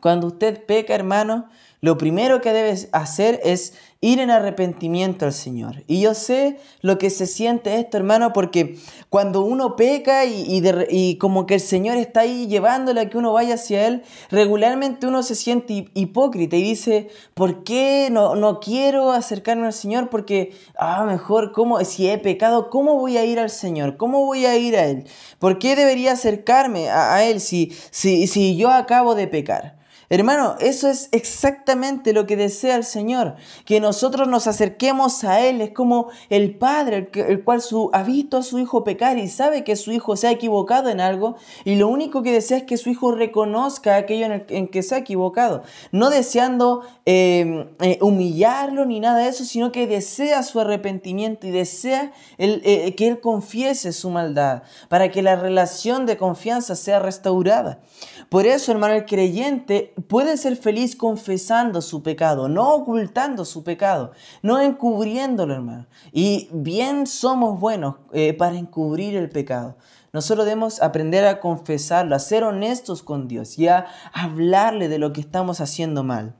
Cuando 0.00 0.28
usted 0.28 0.64
peca, 0.66 0.94
hermano, 0.94 1.48
lo 1.84 1.98
primero 1.98 2.40
que 2.40 2.54
debes 2.54 2.88
hacer 2.92 3.40
es 3.44 3.74
ir 4.04 4.20
en 4.20 4.30
arrepentimiento 4.30 5.24
al 5.24 5.32
Señor. 5.32 5.82
Y 5.86 6.02
yo 6.02 6.12
sé 6.12 6.58
lo 6.82 6.98
que 6.98 7.08
se 7.08 7.26
siente 7.26 7.80
esto, 7.80 7.96
hermano, 7.96 8.34
porque 8.34 8.78
cuando 9.08 9.42
uno 9.42 9.76
peca 9.76 10.26
y, 10.26 11.16
como 11.18 11.46
que 11.46 11.54
el 11.54 11.60
Señor 11.60 11.96
está 11.96 12.20
ahí 12.20 12.46
llevándole 12.46 13.00
a 13.00 13.08
que 13.08 13.16
uno 13.16 13.32
vaya 13.32 13.54
hacia 13.54 13.86
Él, 13.86 14.02
regularmente 14.30 15.06
uno 15.06 15.22
se 15.22 15.34
siente 15.34 15.90
hipócrita 15.94 16.54
y 16.56 16.62
dice, 16.62 17.08
¿por 17.32 17.64
qué 17.64 18.08
no, 18.12 18.34
no 18.34 18.60
quiero 18.60 19.10
acercarme 19.10 19.64
al 19.64 19.72
Señor? 19.72 20.10
Porque, 20.10 20.54
ah, 20.78 21.04
mejor, 21.04 21.52
¿cómo, 21.52 21.82
si 21.82 22.06
he 22.10 22.18
pecado, 22.18 22.68
¿cómo 22.68 22.96
voy 22.96 23.16
a 23.16 23.24
ir 23.24 23.40
al 23.40 23.50
Señor? 23.50 23.96
¿Cómo 23.96 24.26
voy 24.26 24.44
a 24.44 24.54
ir 24.58 24.76
a 24.76 24.84
Él? 24.84 25.04
¿Por 25.38 25.58
qué 25.58 25.76
debería 25.76 26.12
acercarme 26.12 26.90
a, 26.90 27.14
a 27.14 27.24
Él 27.24 27.40
si, 27.40 27.72
si, 27.90 28.26
si 28.26 28.56
yo 28.58 28.70
acabo 28.70 29.14
de 29.14 29.28
pecar? 29.28 29.82
Hermano, 30.14 30.54
eso 30.60 30.88
es 30.88 31.08
exactamente 31.10 32.12
lo 32.12 32.24
que 32.24 32.36
desea 32.36 32.76
el 32.76 32.84
Señor, 32.84 33.34
que 33.64 33.80
nosotros 33.80 34.28
nos 34.28 34.46
acerquemos 34.46 35.24
a 35.24 35.40
Él. 35.40 35.60
Es 35.60 35.72
como 35.72 36.08
el 36.30 36.54
Padre, 36.54 37.10
el, 37.14 37.42
cual 37.42 37.60
su, 37.60 37.90
ha 37.92 38.04
visto 38.04 38.36
a 38.36 38.44
su 38.44 38.60
hijo 38.60 38.84
pecar 38.84 39.18
y 39.18 39.26
sabe 39.26 39.64
que 39.64 39.74
su 39.74 39.90
hijo 39.90 40.14
se 40.14 40.28
ha 40.28 40.30
equivocado 40.30 40.88
en 40.88 41.00
algo 41.00 41.34
y 41.64 41.74
lo 41.74 41.88
único 41.88 42.22
que 42.22 42.30
desea 42.30 42.58
es 42.58 42.62
que 42.62 42.76
su 42.76 42.90
hijo 42.90 43.10
reconozca 43.10 43.96
aquello 43.96 44.26
en, 44.26 44.44
el, 44.48 44.70
que 44.70 44.84
se 44.84 44.94
ha 44.94 44.98
equivocado, 44.98 45.64
no 45.90 46.10
deseando 46.10 46.82
em, 47.06 47.66
eh, 47.80 47.98
humillarlo 48.00 48.86
ni 48.86 49.00
nada 49.00 49.18
de 49.18 49.30
eso, 49.30 49.44
sino 49.44 49.72
que 49.72 49.88
desea 49.88 50.44
su 50.44 50.60
arrepentimiento 50.60 51.48
y 51.48 51.50
desea 51.50 52.12
eh, 52.38 52.94
que 52.94 53.08
Él 53.08 53.18
confiese 53.18 53.92
su 53.92 54.10
maldad 54.10 54.62
para 54.88 55.10
que 55.10 55.22
la 55.22 55.34
relación 55.34 56.06
de 56.06 56.16
confianza 56.16 56.76
sea 56.76 57.00
restaurada. 57.00 57.80
Por 58.28 58.46
eso, 58.46 58.70
hermano, 58.70 58.94
el 58.94 59.06
creyente 59.06 59.92
puede 60.08 60.36
ser 60.36 60.56
feliz 60.56 60.96
confesando 60.96 61.80
su 61.82 62.02
pecado, 62.02 62.48
no 62.48 62.74
ocultando 62.74 63.44
su 63.44 63.64
pecado, 63.64 64.12
no 64.42 64.60
encubriéndolo, 64.60 65.54
hermano. 65.54 65.86
Y 66.12 66.48
bien 66.52 67.06
somos 67.06 67.60
buenos 67.60 67.96
eh, 68.12 68.32
para 68.34 68.56
encubrir 68.56 69.16
el 69.16 69.28
pecado. 69.28 69.76
Nosotros 70.12 70.46
debemos 70.46 70.80
aprender 70.80 71.26
a 71.26 71.40
confesarlo, 71.40 72.14
a 72.14 72.20
ser 72.20 72.44
honestos 72.44 73.02
con 73.02 73.26
Dios 73.26 73.58
y 73.58 73.66
a 73.66 73.86
hablarle 74.12 74.88
de 74.88 74.98
lo 74.98 75.12
que 75.12 75.20
estamos 75.20 75.60
haciendo 75.60 76.04
mal. 76.04 76.36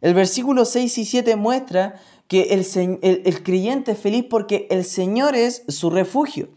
El 0.00 0.14
versículo 0.14 0.64
6 0.64 0.98
y 0.98 1.04
7 1.04 1.36
muestra 1.36 1.94
que 2.28 2.54
el, 2.54 2.66
el 3.02 3.42
creyente 3.42 3.92
es 3.92 3.98
feliz 3.98 4.26
porque 4.28 4.66
el 4.70 4.84
Señor 4.84 5.34
es 5.36 5.64
su 5.68 5.90
refugio. 5.90 6.50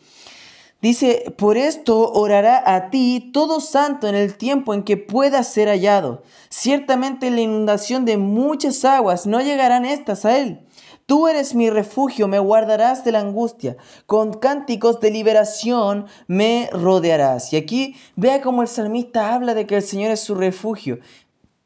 Dice, 0.85 1.33
por 1.35 1.57
esto 1.57 2.11
orará 2.11 2.61
a 2.63 2.91
ti 2.91 3.31
todo 3.33 3.59
santo 3.59 4.07
en 4.07 4.13
el 4.13 4.37
tiempo 4.37 4.71
en 4.71 4.83
que 4.83 4.97
pueda 4.97 5.41
ser 5.41 5.67
hallado. 5.67 6.21
Ciertamente 6.49 7.31
la 7.31 7.41
inundación 7.41 8.05
de 8.05 8.17
muchas 8.17 8.85
aguas 8.85 9.25
no 9.25 9.41
llegarán 9.41 9.83
estas 9.83 10.25
a 10.25 10.37
él. 10.37 10.59
Tú 11.07 11.27
eres 11.27 11.55
mi 11.55 11.71
refugio, 11.71 12.27
me 12.27 12.37
guardarás 12.37 13.03
de 13.03 13.13
la 13.13 13.21
angustia, 13.21 13.77
con 14.05 14.33
cánticos 14.33 14.99
de 14.99 15.09
liberación 15.09 16.05
me 16.27 16.69
rodearás. 16.71 17.51
Y 17.51 17.57
aquí 17.57 17.95
vea 18.15 18.43
cómo 18.43 18.61
el 18.61 18.67
salmista 18.67 19.33
habla 19.33 19.55
de 19.55 19.65
que 19.65 19.77
el 19.77 19.81
Señor 19.81 20.11
es 20.11 20.19
su 20.19 20.35
refugio. 20.35 20.99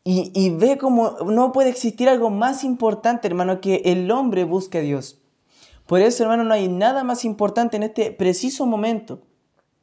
Y, 0.05 0.31
y 0.33 0.51
ve 0.51 0.77
cómo 0.77 1.17
no 1.25 1.51
puede 1.51 1.67
existir 1.67 2.07
algo 2.07 2.29
más 2.29 2.63
importante, 2.63 3.27
hermano, 3.27 3.59
que 3.59 3.81
el 3.83 4.09
hombre 4.11 4.45
busque 4.45 4.77
a 4.77 4.81
Dios. 4.81 5.18
Por 5.89 6.01
eso, 6.01 6.22
hermano, 6.22 6.43
no 6.43 6.53
hay 6.53 6.67
nada 6.67 7.03
más 7.03 7.25
importante 7.25 7.75
en 7.75 7.81
este 7.81 8.12
preciso 8.12 8.67
momento 8.67 9.24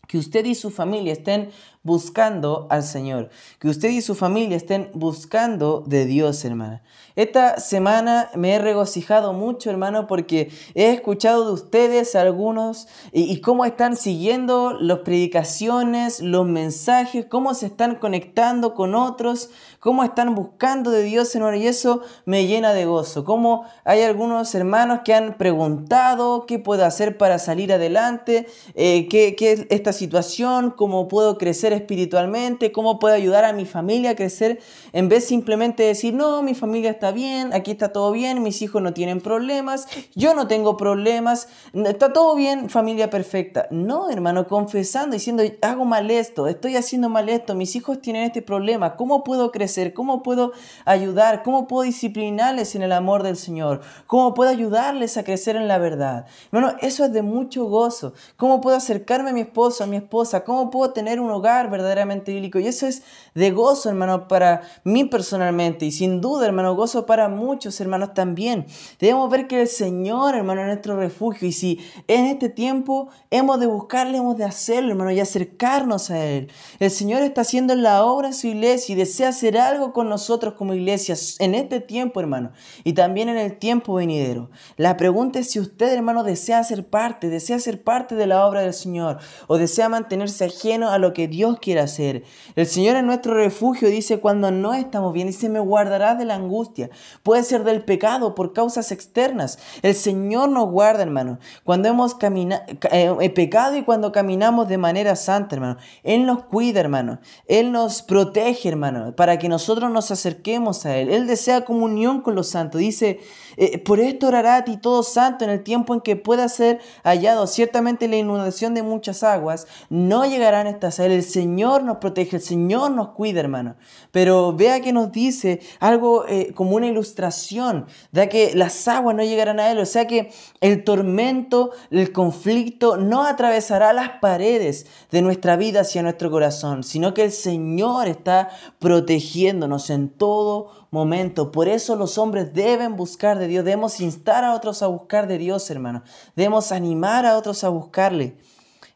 que 0.07 0.19
usted 0.19 0.45
y 0.45 0.55
su 0.55 0.71
familia 0.71 1.13
estén 1.13 1.51
buscando 1.87 2.67
al 2.69 2.83
Señor, 2.83 3.31
que 3.61 3.69
usted 3.69 3.91
y 3.91 4.03
su 4.03 4.17
familia 4.17 4.57
estén 4.57 4.91
buscando 4.93 5.85
de 5.87 6.05
Dios, 6.05 6.45
hermana. 6.45 6.83
Esta 7.15 7.61
semana 7.61 8.29
me 8.35 8.53
he 8.53 8.59
regocijado 8.59 9.33
mucho, 9.33 9.71
hermano, 9.71 10.07
porque 10.07 10.51
he 10.75 10.91
escuchado 10.93 11.47
de 11.47 11.53
ustedes 11.53 12.15
algunos 12.15 12.89
y, 13.11 13.41
cómo 13.41 13.65
están 13.65 13.97
siguiendo 13.97 14.75
las 14.79 14.99
predicaciones, 14.99 16.21
los 16.21 16.47
mensajes, 16.47 17.25
cómo 17.25 17.55
se 17.55 17.67
están 17.67 17.95
conectando 17.95 18.75
con 18.75 18.95
otros, 18.95 19.49
cómo 19.81 20.05
están 20.05 20.35
buscando 20.35 20.91
de 20.91 21.05
Dios, 21.05 21.35
hermano, 21.35 21.57
y 21.57 21.67
eso 21.67 22.03
me 22.27 22.47
llena 22.47 22.75
de 22.75 22.85
gozo. 22.85 23.25
Cómo 23.25 23.65
hay 23.85 24.03
algunos 24.03 24.55
hermanos 24.55 25.01
que 25.03 25.15
han 25.15 25.39
preguntado 25.39 26.45
qué 26.45 26.59
puedo 26.59 26.85
hacer 26.85 27.17
para 27.17 27.39
salir 27.39 27.73
adelante, 27.73 28.47
eh, 28.75 29.09
qué, 29.09 29.37
qué 29.37 29.53
es 29.53 29.67
esta 29.71 29.95
situación, 29.95 30.71
cómo 30.71 31.09
puedo 31.09 31.39
crecer 31.39 31.73
espiritualmente, 31.77 32.73
cómo 32.73 32.99
puedo 32.99 33.15
ayudar 33.15 33.45
a 33.45 33.53
mi 33.53 33.65
familia 33.65 34.11
a 34.11 34.17
crecer, 34.17 34.61
en 34.93 35.09
vez 35.09 35.25
simplemente 35.25 35.83
decir, 35.83 36.15
no, 36.15 36.43
mi 36.43 36.55
familia 36.55 36.91
está 36.91 37.13
bien, 37.13 37.53
aquí 37.55 37.71
está 37.71 37.93
todo 37.93 38.13
bien, 38.13 38.43
mis 38.43 38.63
hijos 38.63 38.83
no 38.83 38.93
tienen 38.93 39.21
problemas, 39.21 39.87
yo 40.15 40.35
no 40.35 40.49
tengo 40.49 40.77
problemas, 40.77 41.49
está 41.73 42.13
todo 42.13 42.35
bien, 42.35 42.71
familia 42.71 43.11
perfecta. 43.11 43.69
No, 43.71 44.11
hermano, 44.11 44.47
confesando, 44.47 45.15
diciendo, 45.15 45.43
hago 45.63 45.85
mal 45.85 46.11
esto, 46.11 46.49
estoy 46.49 46.77
haciendo 46.77 47.09
mal 47.09 47.29
esto, 47.29 47.55
mis 47.55 47.77
hijos 47.77 48.01
tienen 48.01 48.25
este 48.25 48.43
problema, 48.43 48.97
¿cómo 48.97 49.25
puedo 49.25 49.53
crecer? 49.53 49.93
¿Cómo 49.95 50.23
puedo 50.23 50.53
ayudar? 50.85 51.43
¿Cómo 51.43 51.67
puedo 51.67 51.83
disciplinarles 51.83 52.75
en 52.75 52.83
el 52.83 52.93
amor 52.93 53.23
del 53.23 53.37
Señor? 53.37 53.81
¿Cómo 54.07 54.35
puedo 54.35 54.51
ayudarles 54.51 55.17
a 55.17 55.25
crecer 55.25 55.57
en 55.57 55.69
la 55.69 55.79
verdad? 55.79 56.27
Hermano, 56.53 56.77
eso 56.81 57.05
es 57.05 57.13
de 57.13 57.23
mucho 57.23 57.67
gozo. 57.67 58.15
¿Cómo 58.37 58.61
puedo 58.61 58.77
acercarme 58.77 59.31
a 59.31 59.33
mi 59.33 59.41
esposo, 59.43 59.85
a 59.85 59.87
mi 59.87 59.97
esposa? 59.97 60.45
¿Cómo 60.45 60.71
puedo 60.71 60.93
tener 60.93 61.21
un 61.21 61.31
hogar 61.31 61.66
verdaderamente 61.71 62.33
bíblico? 62.33 62.59
Y 62.59 62.67
eso 62.67 62.87
es 62.87 63.03
de 63.35 63.51
gozo, 63.51 63.89
hermano, 63.89 64.29
para 64.29 64.63
mí 64.85 65.05
personalmente. 65.05 65.87
Y 65.87 65.93
sin 65.93 66.21
duda, 66.21 66.47
hermano, 66.47 66.75
gozo 66.75 67.07
para 67.07 67.29
muchos 67.29 67.81
hermanos 67.81 68.15
también. 68.15 68.67
Debemos 68.99 69.31
ver 69.31 69.47
que 69.47 69.63
el 69.63 69.69
Señor, 69.69 70.35
hermano, 70.35 70.63
es 70.63 70.67
nuestro 70.67 70.97
refugio. 70.97 71.49
Y 71.49 71.53
si 71.53 71.81
en 72.09 72.27
este 72.27 72.49
tiempo 72.49 73.09
hemos 73.31 73.61
de 73.61 73.67
buscarle, 73.67 74.19
hemos 74.19 74.37
de 74.37 74.45
hacerlo, 74.45 74.91
hermano, 74.91 75.11
y 75.13 75.21
acercarnos 75.21 76.11
a 76.11 76.25
Él. 76.25 76.51
El 76.79 76.91
Señor 76.91 77.23
está 77.23 77.43
haciendo 77.43 77.75
la 77.75 78.05
obra 78.05 78.29
en 78.29 78.35
su 78.35 78.47
iglesia 78.47 78.93
y 78.93 78.97
desea 78.97 79.29
hacer 79.29 79.59
algo 79.59 79.93
con 79.93 80.09
nosotros 80.09 80.55
como 80.55 80.75
iglesia 80.75 81.15
en 81.39 81.55
este 81.55 81.81
tiempo, 81.81 82.21
hermano. 82.21 82.53
Y 82.85 82.95
también 82.95 83.29
en 83.29 83.39
el 83.39 83.59
tiempo 83.59 83.95
venidero. 83.95 84.51
La 84.77 84.97
pregunta 84.97 85.39
es 85.39 85.51
si 85.51 85.61
usted, 85.61 85.93
hermano, 85.93 86.25
desea 86.25 86.63
ser 86.65 86.87
parte, 86.87 87.29
desea 87.29 87.59
ser 87.59 87.83
parte 87.83 88.15
de 88.15 88.27
la 88.27 88.47
obra 88.47 88.63
del 88.63 88.75
Señor 88.75 89.19
o 89.47 89.59
desea 89.59 89.89
mantenerse 89.89 90.45
ajeno 90.45 90.91
a 90.91 90.99
lo 90.99 91.13
que 91.13 91.29
Dios 91.29 91.46
quiere 91.55 91.81
hacer. 91.81 92.25
El 92.57 92.67
Señor 92.67 92.97
es 92.97 93.05
nuestro 93.05 93.35
refugio, 93.35 93.89
dice, 93.89 94.19
cuando 94.19 94.51
no 94.51 94.75
estamos 94.75 95.13
bien, 95.13 95.29
dice, 95.29 95.49
me 95.49 95.61
guardará 95.61 96.17
de 96.17 96.25
la 96.25 96.35
angustia 96.35 96.91
puede 97.23 97.43
ser 97.43 97.65
del 97.65 97.83
pecado 97.83 98.35
por 98.35 98.53
causas 98.53 98.93
externas. 98.93 99.59
El 99.83 99.95
Señor 99.95 100.49
nos 100.49 100.71
guarda, 100.71 101.03
hermano, 101.03 101.39
cuando 101.65 101.89
hemos 101.89 102.17
eh, 102.23 103.31
pecado 103.31 103.77
y 103.77 103.83
cuando 103.83 104.13
caminamos 104.13 104.69
de 104.69 104.79
manera 104.79 105.17
santa, 105.17 105.57
hermano. 105.57 105.77
Él 106.03 106.27
nos 106.27 106.45
cuida, 106.45 106.81
hermano. 106.81 107.19
Él 107.47 107.73
nos 107.73 108.03
protege, 108.03 108.69
hermano, 108.69 109.15
para 109.15 109.39
que 109.39 109.49
nosotros 109.49 109.91
nos 109.91 110.11
acerquemos 110.11 110.87
a 110.87 110.97
Él. 110.97 111.11
Él 111.11 111.27
desea 111.27 111.65
comunión 111.65 112.21
con 112.21 112.35
los 112.35 112.49
santos. 112.49 112.81
Dice, 112.81 113.21
eh, 113.57 113.79
por 113.79 114.01
esto 114.01 114.29
orará 114.29 114.57
a 114.57 114.65
ti 114.65 114.77
todo 114.77 115.03
santo 115.03 115.45
en 115.45 115.51
el 115.51 115.63
tiempo 115.63 115.95
en 115.95 116.01
que 116.01 116.17
pueda 116.17 116.49
ser 116.49 116.81
hallado. 117.05 117.47
Ciertamente 117.47 118.09
la 118.09 118.17
inundación 118.17 118.75
de 118.75 118.83
muchas 118.83 119.23
aguas 119.23 119.67
no 119.89 120.25
llegarán 120.27 120.67
a 120.67 120.71
estas. 120.71 120.99
El 120.99 121.23
Señor 121.37 121.83
nos 121.83 121.99
protege, 121.99 122.37
el 122.37 122.43
Señor 122.43 122.93
nos 122.93 123.09
cuida, 123.09 123.41
hermano. 123.41 123.77
Pero 124.11 124.55
vea 124.55 124.81
que 124.81 124.95
nos 124.95 125.13
dice 125.13 125.61
algo 125.81 126.25
eh, 126.27 126.55
como 126.55 126.77
una 126.77 126.87
ilustración 126.87 127.85
de 128.11 128.31
que 128.31 128.55
las 128.55 128.89
aguas 128.89 129.15
no 129.15 129.23
llegarán 129.23 129.61
a 129.61 129.71
él, 129.71 129.79
o 129.79 129.85
sea 129.85 130.07
que 130.07 130.33
el 130.63 130.83
tormento, 130.83 131.73
el 131.91 132.11
conflicto 132.11 132.97
no 132.97 133.25
atravesará 133.25 133.93
las 133.93 134.13
paredes 134.19 134.87
de 135.11 135.21
nuestra 135.21 135.57
vida 135.57 135.81
hacia 135.81 136.03
nuestro 136.03 136.31
corazón, 136.31 136.83
sino 136.85 137.13
que 137.13 137.25
el 137.25 137.33
Señor 137.33 138.09
está 138.09 138.49
protegiéndonos 138.79 139.91
en 139.91 140.09
todo 140.09 140.71
momento. 140.91 141.53
Por 141.53 141.69
eso 141.69 141.97
los 141.97 142.17
hombres 142.17 142.55
deben 142.55 142.97
buscar 142.97 143.39
de 143.39 143.47
Dios, 143.47 143.63
debemos 143.63 144.01
instar 144.01 144.43
a 144.43 144.55
otros 144.55 144.83
a 144.83 144.87
buscar 144.87 145.27
de 145.27 145.37
Dios, 145.37 145.69
hermano. 145.71 146.03
Debemos 146.35 146.73
animar 146.73 147.27
a 147.27 147.37
otros 147.37 147.63
a 147.63 147.69
buscarle. 147.69 148.39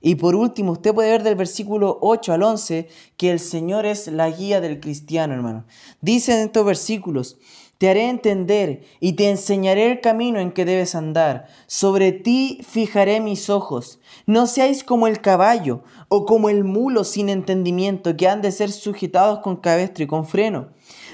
Y 0.00 0.14
por 0.14 0.34
último, 0.34 0.72
usted 0.72 0.94
puede 0.94 1.10
ver 1.10 1.22
del 1.22 1.34
versículo 1.34 1.98
8 2.00 2.32
al 2.32 2.42
11 2.42 2.88
que 3.16 3.30
el 3.30 3.38
Señor 3.38 3.84
es 3.84 4.06
la 4.06 4.30
guía 4.30 4.60
del 4.60 4.80
cristiano, 4.80 5.34
hermano. 5.34 5.66
Dice 6.00 6.32
en 6.32 6.46
estos 6.46 6.64
versículos, 6.64 7.36
te 7.80 7.88
haré 7.88 8.10
entender 8.10 8.82
y 9.00 9.14
te 9.14 9.30
enseñaré 9.30 9.90
el 9.90 10.00
camino 10.02 10.38
en 10.38 10.52
que 10.52 10.66
debes 10.66 10.94
andar. 10.94 11.46
Sobre 11.66 12.12
ti 12.12 12.60
fijaré 12.62 13.20
mis 13.20 13.48
ojos. 13.48 14.00
No 14.26 14.46
seáis 14.46 14.84
como 14.84 15.06
el 15.06 15.22
caballo 15.22 15.82
o 16.08 16.26
como 16.26 16.50
el 16.50 16.64
mulo 16.64 17.04
sin 17.04 17.30
entendimiento 17.30 18.18
que 18.18 18.28
han 18.28 18.42
de 18.42 18.52
ser 18.52 18.70
sujetados 18.70 19.38
con 19.38 19.56
cabestro 19.56 20.04
y 20.04 20.06
con 20.06 20.26
freno. 20.26 20.68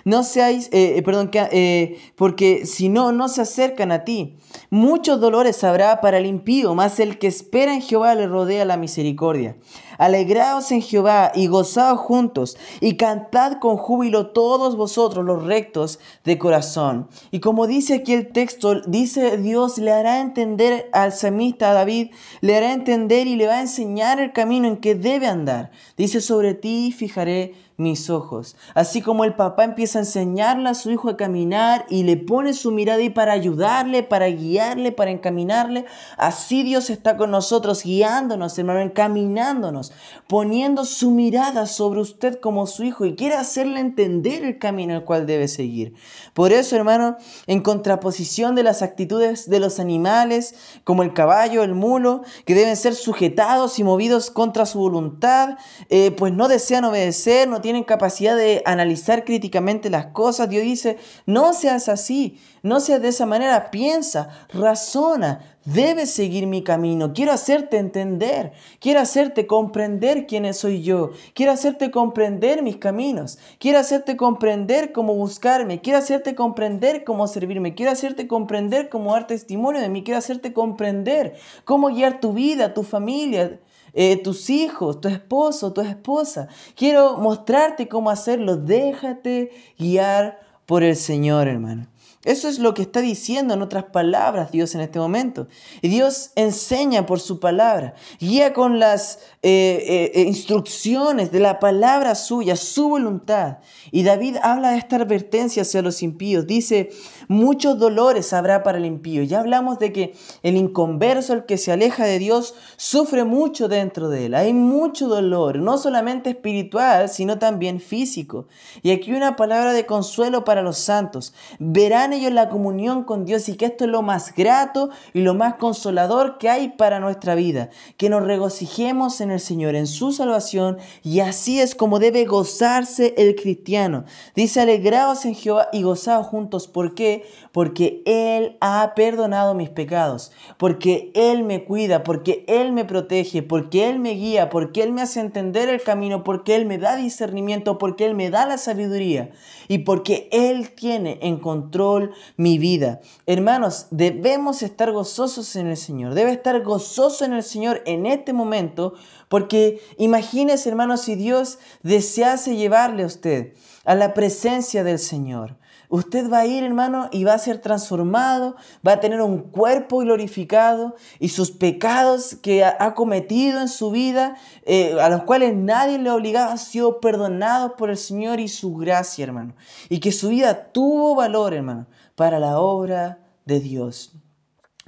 No 0.06 0.22
seáis, 0.22 0.68
eh, 0.70 0.94
eh, 0.96 1.02
perdón, 1.02 1.32
eh, 1.34 1.98
porque 2.14 2.64
si 2.64 2.88
no, 2.88 3.10
no 3.10 3.28
se 3.28 3.40
acercan 3.42 3.90
a 3.90 4.04
ti. 4.04 4.36
Muchos 4.70 5.20
dolores 5.20 5.64
habrá 5.64 6.00
para 6.00 6.18
el 6.18 6.26
impío, 6.26 6.76
mas 6.76 7.00
el 7.00 7.18
que 7.18 7.26
espera 7.26 7.74
en 7.74 7.82
Jehová 7.82 8.14
le 8.14 8.28
rodea 8.28 8.64
la 8.64 8.76
misericordia. 8.76 9.56
Alegraos 9.98 10.70
en 10.70 10.80
Jehová 10.80 11.32
y 11.34 11.48
gozaos 11.48 11.98
juntos 11.98 12.56
y 12.80 12.96
cantad 12.96 13.58
con 13.58 13.76
júbilo 13.78 14.28
todos 14.28 14.76
vosotros 14.76 15.24
los 15.24 15.44
rectos 15.44 15.98
de 16.24 16.38
corazón. 16.38 17.08
Y 17.32 17.40
como 17.40 17.66
dice 17.66 17.94
aquí 17.94 18.12
el 18.12 18.28
texto, 18.28 18.82
dice 18.82 19.38
Dios 19.38 19.78
le 19.78 19.90
hará 19.90 20.20
entender 20.20 20.88
al 20.92 21.14
samista 21.14 21.72
David, 21.72 22.12
le 22.42 22.54
hará 22.54 22.72
entender 22.72 23.26
y 23.26 23.34
le 23.34 23.48
va 23.48 23.54
a 23.54 23.62
enseñar 23.62 24.20
el 24.20 24.32
camino 24.32 24.68
en 24.68 24.76
que 24.76 24.94
debe 24.94 25.26
andar. 25.26 25.72
Dice 25.96 26.20
sobre 26.20 26.54
ti 26.54 26.94
fijaré 26.96 27.54
mis 27.76 28.08
ojos. 28.08 28.56
Así 28.74 29.02
como 29.02 29.24
el 29.24 29.34
papá 29.34 29.64
empieza 29.64 29.98
a 29.98 30.02
enseñarle 30.02 30.68
a 30.68 30.74
su 30.74 30.90
hijo 30.90 31.10
a 31.10 31.16
caminar 31.16 31.84
y 31.90 32.04
le 32.04 32.16
pone 32.16 32.54
su 32.54 32.70
mirada 32.70 33.00
ahí 33.00 33.10
para 33.10 33.32
ayudarle, 33.32 34.02
para 34.02 34.26
guiarle, 34.28 34.92
para 34.92 35.10
encaminarle, 35.10 35.84
así 36.16 36.62
Dios 36.62 36.90
está 36.90 37.16
con 37.16 37.30
nosotros, 37.30 37.82
guiándonos, 37.82 38.58
hermano, 38.58 38.80
encaminándonos, 38.80 39.92
poniendo 40.26 40.84
su 40.84 41.10
mirada 41.10 41.66
sobre 41.66 42.00
usted 42.00 42.40
como 42.40 42.66
su 42.66 42.84
hijo 42.84 43.04
y 43.04 43.14
quiere 43.14 43.34
hacerle 43.34 43.80
entender 43.80 44.44
el 44.44 44.58
camino 44.58 44.94
al 44.94 45.04
cual 45.04 45.26
debe 45.26 45.48
seguir. 45.48 45.94
Por 46.32 46.52
eso, 46.52 46.76
hermano, 46.76 47.16
en 47.46 47.60
contraposición 47.60 48.54
de 48.54 48.62
las 48.62 48.82
actitudes 48.82 49.48
de 49.50 49.60
los 49.60 49.78
animales, 49.80 50.54
como 50.84 51.02
el 51.02 51.12
caballo, 51.12 51.62
el 51.62 51.74
mulo, 51.74 52.22
que 52.44 52.54
deben 52.54 52.76
ser 52.76 52.94
sujetados 52.94 53.78
y 53.78 53.84
movidos 53.84 54.30
contra 54.30 54.66
su 54.66 54.78
voluntad, 54.78 55.58
eh, 55.88 56.10
pues 56.12 56.32
no 56.32 56.48
desean 56.48 56.84
obedecer, 56.84 57.48
no 57.48 57.60
tienen 57.66 57.82
capacidad 57.82 58.36
de 58.36 58.62
analizar 58.64 59.24
críticamente 59.24 59.90
las 59.90 60.06
cosas. 60.06 60.48
Dios 60.48 60.62
dice, 60.62 60.98
no 61.26 61.52
seas 61.52 61.88
así, 61.88 62.38
no 62.62 62.78
seas 62.78 63.02
de 63.02 63.08
esa 63.08 63.26
manera, 63.26 63.72
piensa, 63.72 64.28
razona, 64.50 65.40
debes 65.64 66.12
seguir 66.12 66.46
mi 66.46 66.62
camino. 66.62 67.12
Quiero 67.12 67.32
hacerte 67.32 67.78
entender, 67.78 68.52
quiero 68.78 69.00
hacerte 69.00 69.48
comprender 69.48 70.28
quién 70.28 70.54
soy 70.54 70.80
yo, 70.84 71.10
quiero 71.34 71.50
hacerte 71.50 71.90
comprender 71.90 72.62
mis 72.62 72.76
caminos, 72.76 73.36
quiero 73.58 73.80
hacerte 73.80 74.16
comprender 74.16 74.92
cómo 74.92 75.16
buscarme, 75.16 75.80
quiero 75.80 75.98
hacerte 75.98 76.36
comprender 76.36 77.02
cómo 77.02 77.26
servirme, 77.26 77.74
quiero 77.74 77.90
hacerte 77.90 78.28
comprender 78.28 78.90
cómo 78.90 79.12
dar 79.12 79.26
testimonio 79.26 79.80
de 79.80 79.88
mí, 79.88 80.04
quiero 80.04 80.18
hacerte 80.18 80.52
comprender 80.52 81.34
cómo 81.64 81.88
guiar 81.88 82.20
tu 82.20 82.32
vida, 82.32 82.74
tu 82.74 82.84
familia, 82.84 83.58
eh, 83.98 84.18
tus 84.22 84.50
hijos, 84.50 85.00
tu 85.00 85.08
esposo, 85.08 85.72
tu 85.72 85.80
esposa. 85.80 86.48
Quiero 86.74 87.16
mostrarte 87.16 87.88
cómo 87.88 88.10
hacerlo. 88.10 88.56
Déjate 88.56 89.50
guiar 89.78 90.38
por 90.66 90.82
el 90.82 90.96
Señor, 90.96 91.48
hermano. 91.48 91.86
Eso 92.26 92.48
es 92.48 92.58
lo 92.58 92.74
que 92.74 92.82
está 92.82 93.00
diciendo 93.00 93.54
en 93.54 93.62
otras 93.62 93.84
palabras 93.84 94.50
Dios 94.50 94.74
en 94.74 94.80
este 94.80 94.98
momento. 94.98 95.46
Y 95.80 95.86
Dios 95.86 96.32
enseña 96.34 97.06
por 97.06 97.20
su 97.20 97.38
palabra, 97.38 97.94
guía 98.18 98.52
con 98.52 98.80
las 98.80 99.20
eh, 99.42 99.84
eh, 99.86 100.12
eh, 100.12 100.22
instrucciones 100.22 101.30
de 101.30 101.38
la 101.38 101.60
palabra 101.60 102.16
suya, 102.16 102.56
su 102.56 102.88
voluntad. 102.88 103.58
Y 103.92 104.02
David 104.02 104.38
habla 104.42 104.72
de 104.72 104.78
esta 104.78 104.96
advertencia 104.96 105.62
hacia 105.62 105.82
los 105.82 106.02
impíos. 106.02 106.48
Dice, 106.48 106.90
muchos 107.28 107.78
dolores 107.78 108.32
habrá 108.32 108.64
para 108.64 108.78
el 108.78 108.86
impío. 108.86 109.22
Ya 109.22 109.38
hablamos 109.38 109.78
de 109.78 109.92
que 109.92 110.16
el 110.42 110.56
inconverso, 110.56 111.32
el 111.32 111.46
que 111.46 111.58
se 111.58 111.70
aleja 111.70 112.04
de 112.06 112.18
Dios, 112.18 112.56
sufre 112.76 113.22
mucho 113.22 113.68
dentro 113.68 114.08
de 114.08 114.26
él. 114.26 114.34
Hay 114.34 114.52
mucho 114.52 115.06
dolor, 115.06 115.58
no 115.60 115.78
solamente 115.78 116.30
espiritual, 116.30 117.08
sino 117.08 117.38
también 117.38 117.78
físico. 117.78 118.48
Y 118.82 118.90
aquí 118.90 119.12
una 119.12 119.36
palabra 119.36 119.72
de 119.72 119.86
consuelo 119.86 120.44
para 120.44 120.62
los 120.62 120.78
santos. 120.78 121.32
Verán 121.60 122.15
ellos 122.16 122.32
la 122.32 122.48
comunión 122.48 123.04
con 123.04 123.24
Dios 123.24 123.48
y 123.48 123.56
que 123.56 123.66
esto 123.66 123.84
es 123.84 123.90
lo 123.90 124.02
más 124.02 124.34
grato 124.34 124.90
y 125.14 125.20
lo 125.20 125.34
más 125.34 125.54
consolador 125.54 126.38
que 126.38 126.48
hay 126.48 126.70
para 126.70 127.00
nuestra 127.00 127.34
vida. 127.34 127.70
Que 127.96 128.08
nos 128.08 128.24
regocijemos 128.24 129.20
en 129.20 129.30
el 129.30 129.40
Señor, 129.40 129.74
en 129.74 129.86
su 129.86 130.12
salvación 130.12 130.78
y 131.02 131.20
así 131.20 131.60
es 131.60 131.74
como 131.74 131.98
debe 131.98 132.24
gozarse 132.24 133.14
el 133.16 133.36
cristiano. 133.36 134.04
Dice, 134.34 134.60
alegraos 134.60 135.24
en 135.24 135.34
Jehová 135.34 135.68
y 135.72 135.82
gozaos 135.82 136.26
juntos. 136.26 136.68
¿Por 136.68 136.94
qué? 136.94 137.24
Porque 137.52 138.02
Él 138.06 138.56
ha 138.60 138.92
perdonado 138.94 139.54
mis 139.54 139.70
pecados, 139.70 140.32
porque 140.58 141.10
Él 141.14 141.44
me 141.44 141.64
cuida, 141.64 142.02
porque 142.02 142.44
Él 142.48 142.72
me 142.72 142.84
protege, 142.84 143.42
porque 143.42 143.88
Él 143.88 143.98
me 143.98 144.10
guía, 144.10 144.50
porque 144.50 144.82
Él 144.82 144.92
me 144.92 145.02
hace 145.02 145.20
entender 145.20 145.68
el 145.68 145.82
camino, 145.82 146.24
porque 146.24 146.56
Él 146.56 146.66
me 146.66 146.78
da 146.78 146.96
discernimiento, 146.96 147.78
porque 147.78 148.04
Él 148.06 148.14
me 148.14 148.30
da 148.30 148.46
la 148.46 148.58
sabiduría 148.58 149.30
y 149.68 149.78
porque 149.78 150.28
Él 150.32 150.70
tiene 150.70 151.18
en 151.22 151.38
control 151.38 152.05
mi 152.36 152.58
vida. 152.58 153.00
Hermanos, 153.26 153.86
debemos 153.90 154.62
estar 154.62 154.92
gozosos 154.92 155.56
en 155.56 155.66
el 155.68 155.76
Señor. 155.76 156.14
Debe 156.14 156.32
estar 156.32 156.62
gozoso 156.62 157.24
en 157.24 157.32
el 157.32 157.42
Señor 157.42 157.82
en 157.86 158.06
este 158.06 158.32
momento, 158.32 158.94
porque 159.28 159.80
imagínese, 159.98 160.68
hermanos, 160.68 161.02
si 161.02 161.14
Dios 161.14 161.58
desease 161.82 162.56
llevarle 162.56 163.02
a 163.02 163.06
usted 163.06 163.54
a 163.84 163.94
la 163.94 164.14
presencia 164.14 164.84
del 164.84 164.98
Señor. 164.98 165.56
Usted 165.88 166.30
va 166.30 166.40
a 166.40 166.46
ir, 166.46 166.64
hermano, 166.64 167.08
y 167.12 167.24
va 167.24 167.34
a 167.34 167.38
ser 167.38 167.58
transformado, 167.58 168.56
va 168.86 168.92
a 168.92 169.00
tener 169.00 169.20
un 169.20 169.38
cuerpo 169.38 169.98
glorificado 169.98 170.96
y 171.18 171.28
sus 171.28 171.50
pecados 171.50 172.36
que 172.42 172.64
ha 172.64 172.94
cometido 172.94 173.60
en 173.60 173.68
su 173.68 173.90
vida, 173.90 174.36
eh, 174.64 174.96
a 175.00 175.08
los 175.08 175.22
cuales 175.22 175.54
nadie 175.54 175.98
le 175.98 176.10
obligaba, 176.10 176.52
han 176.52 176.58
sido 176.58 177.00
perdonados 177.00 177.72
por 177.78 177.90
el 177.90 177.96
Señor 177.96 178.40
y 178.40 178.48
su 178.48 178.74
gracia, 178.74 179.24
hermano. 179.24 179.54
Y 179.88 180.00
que 180.00 180.12
su 180.12 180.28
vida 180.28 180.72
tuvo 180.72 181.14
valor, 181.14 181.54
hermano 181.54 181.86
para 182.16 182.40
la 182.40 182.58
obra 182.58 183.20
de 183.44 183.60
Dios. 183.60 184.12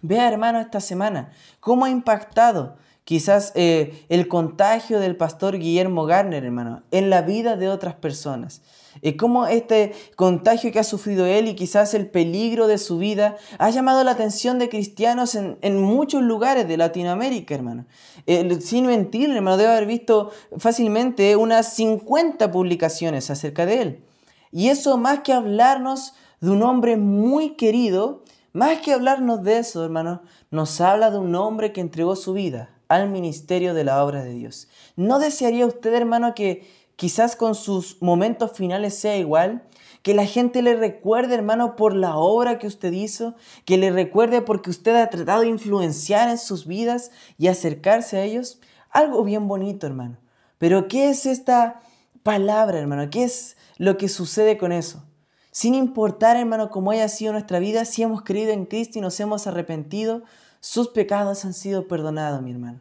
Vea, 0.02 0.28
hermano, 0.28 0.58
esta 0.58 0.80
semana 0.80 1.30
cómo 1.60 1.84
ha 1.84 1.90
impactado 1.90 2.76
quizás 3.08 3.52
eh, 3.54 4.04
el 4.10 4.28
contagio 4.28 5.00
del 5.00 5.16
pastor 5.16 5.58
Guillermo 5.58 6.04
Garner, 6.04 6.44
hermano, 6.44 6.82
en 6.90 7.08
la 7.08 7.22
vida 7.22 7.56
de 7.56 7.70
otras 7.70 7.94
personas. 7.94 8.60
Eh, 9.00 9.16
cómo 9.16 9.46
este 9.46 9.94
contagio 10.14 10.72
que 10.72 10.78
ha 10.78 10.84
sufrido 10.84 11.24
él 11.24 11.48
y 11.48 11.54
quizás 11.54 11.94
el 11.94 12.06
peligro 12.06 12.66
de 12.66 12.76
su 12.76 12.98
vida 12.98 13.38
ha 13.56 13.70
llamado 13.70 14.04
la 14.04 14.10
atención 14.10 14.58
de 14.58 14.68
cristianos 14.68 15.34
en, 15.36 15.80
muchos 15.80 16.22
lugares 16.22 16.68
de 16.68 16.76
Latinoamérica, 16.76 17.54
hermano. 17.54 17.86
Eh, 18.26 18.60
sin 18.60 18.84
mentir, 18.84 19.30
hermano, 19.30 19.56
debe 19.56 19.70
haber 19.70 19.86
visto 19.86 20.30
fácilmente 20.58 21.34
unas 21.34 21.72
50 21.76 22.52
publicaciones 22.52 23.30
acerca 23.30 23.64
de 23.64 23.80
él. 23.80 24.04
Y 24.52 24.68
eso 24.68 24.98
más 24.98 25.20
que 25.20 25.32
hablarnos 25.32 26.12
de 26.42 26.50
un 26.50 26.62
hombre 26.62 26.98
muy 26.98 27.56
querido, 27.56 28.22
más 28.52 28.80
que 28.80 28.92
hablarnos 28.92 29.42
de 29.44 29.60
eso, 29.60 29.82
hermano, 29.82 30.20
nos 30.50 30.78
habla 30.82 31.10
de 31.10 31.16
un 31.16 31.34
hombre 31.36 31.72
que 31.72 31.80
entregó 31.80 32.14
su 32.14 32.34
vida 32.34 32.68
al 32.88 33.08
ministerio 33.10 33.74
de 33.74 33.84
la 33.84 34.04
obra 34.04 34.24
de 34.24 34.32
Dios. 34.32 34.68
¿No 34.96 35.18
desearía 35.18 35.66
usted, 35.66 35.94
hermano, 35.94 36.34
que 36.34 36.66
quizás 36.96 37.36
con 37.36 37.54
sus 37.54 38.00
momentos 38.02 38.52
finales 38.52 38.94
sea 38.94 39.16
igual? 39.16 39.62
Que 40.02 40.14
la 40.14 40.26
gente 40.26 40.62
le 40.62 40.74
recuerde, 40.74 41.34
hermano, 41.34 41.76
por 41.76 41.94
la 41.94 42.16
obra 42.16 42.58
que 42.58 42.66
usted 42.66 42.92
hizo, 42.92 43.34
que 43.64 43.76
le 43.76 43.90
recuerde 43.90 44.42
porque 44.42 44.70
usted 44.70 44.96
ha 44.96 45.10
tratado 45.10 45.42
de 45.42 45.48
influenciar 45.48 46.28
en 46.30 46.38
sus 46.38 46.66
vidas 46.66 47.10
y 47.36 47.48
acercarse 47.48 48.16
a 48.16 48.24
ellos. 48.24 48.60
Algo 48.90 49.22
bien 49.22 49.48
bonito, 49.48 49.86
hermano. 49.86 50.16
Pero 50.58 50.88
¿qué 50.88 51.10
es 51.10 51.26
esta 51.26 51.80
palabra, 52.22 52.78
hermano? 52.78 53.10
¿Qué 53.10 53.24
es 53.24 53.56
lo 53.76 53.96
que 53.96 54.08
sucede 54.08 54.56
con 54.56 54.72
eso? 54.72 55.04
Sin 55.50 55.74
importar, 55.74 56.36
hermano, 56.36 56.70
cómo 56.70 56.90
haya 56.90 57.08
sido 57.08 57.32
nuestra 57.32 57.58
vida, 57.58 57.84
si 57.84 58.02
hemos 58.02 58.22
creído 58.22 58.52
en 58.52 58.64
Cristo 58.64 58.98
y 58.98 59.02
nos 59.02 59.18
hemos 59.18 59.46
arrepentido, 59.46 60.22
sus 60.60 60.88
pecados 60.88 61.44
han 61.44 61.54
sido 61.54 61.88
perdonados, 61.88 62.42
mi 62.42 62.50
hermano. 62.50 62.80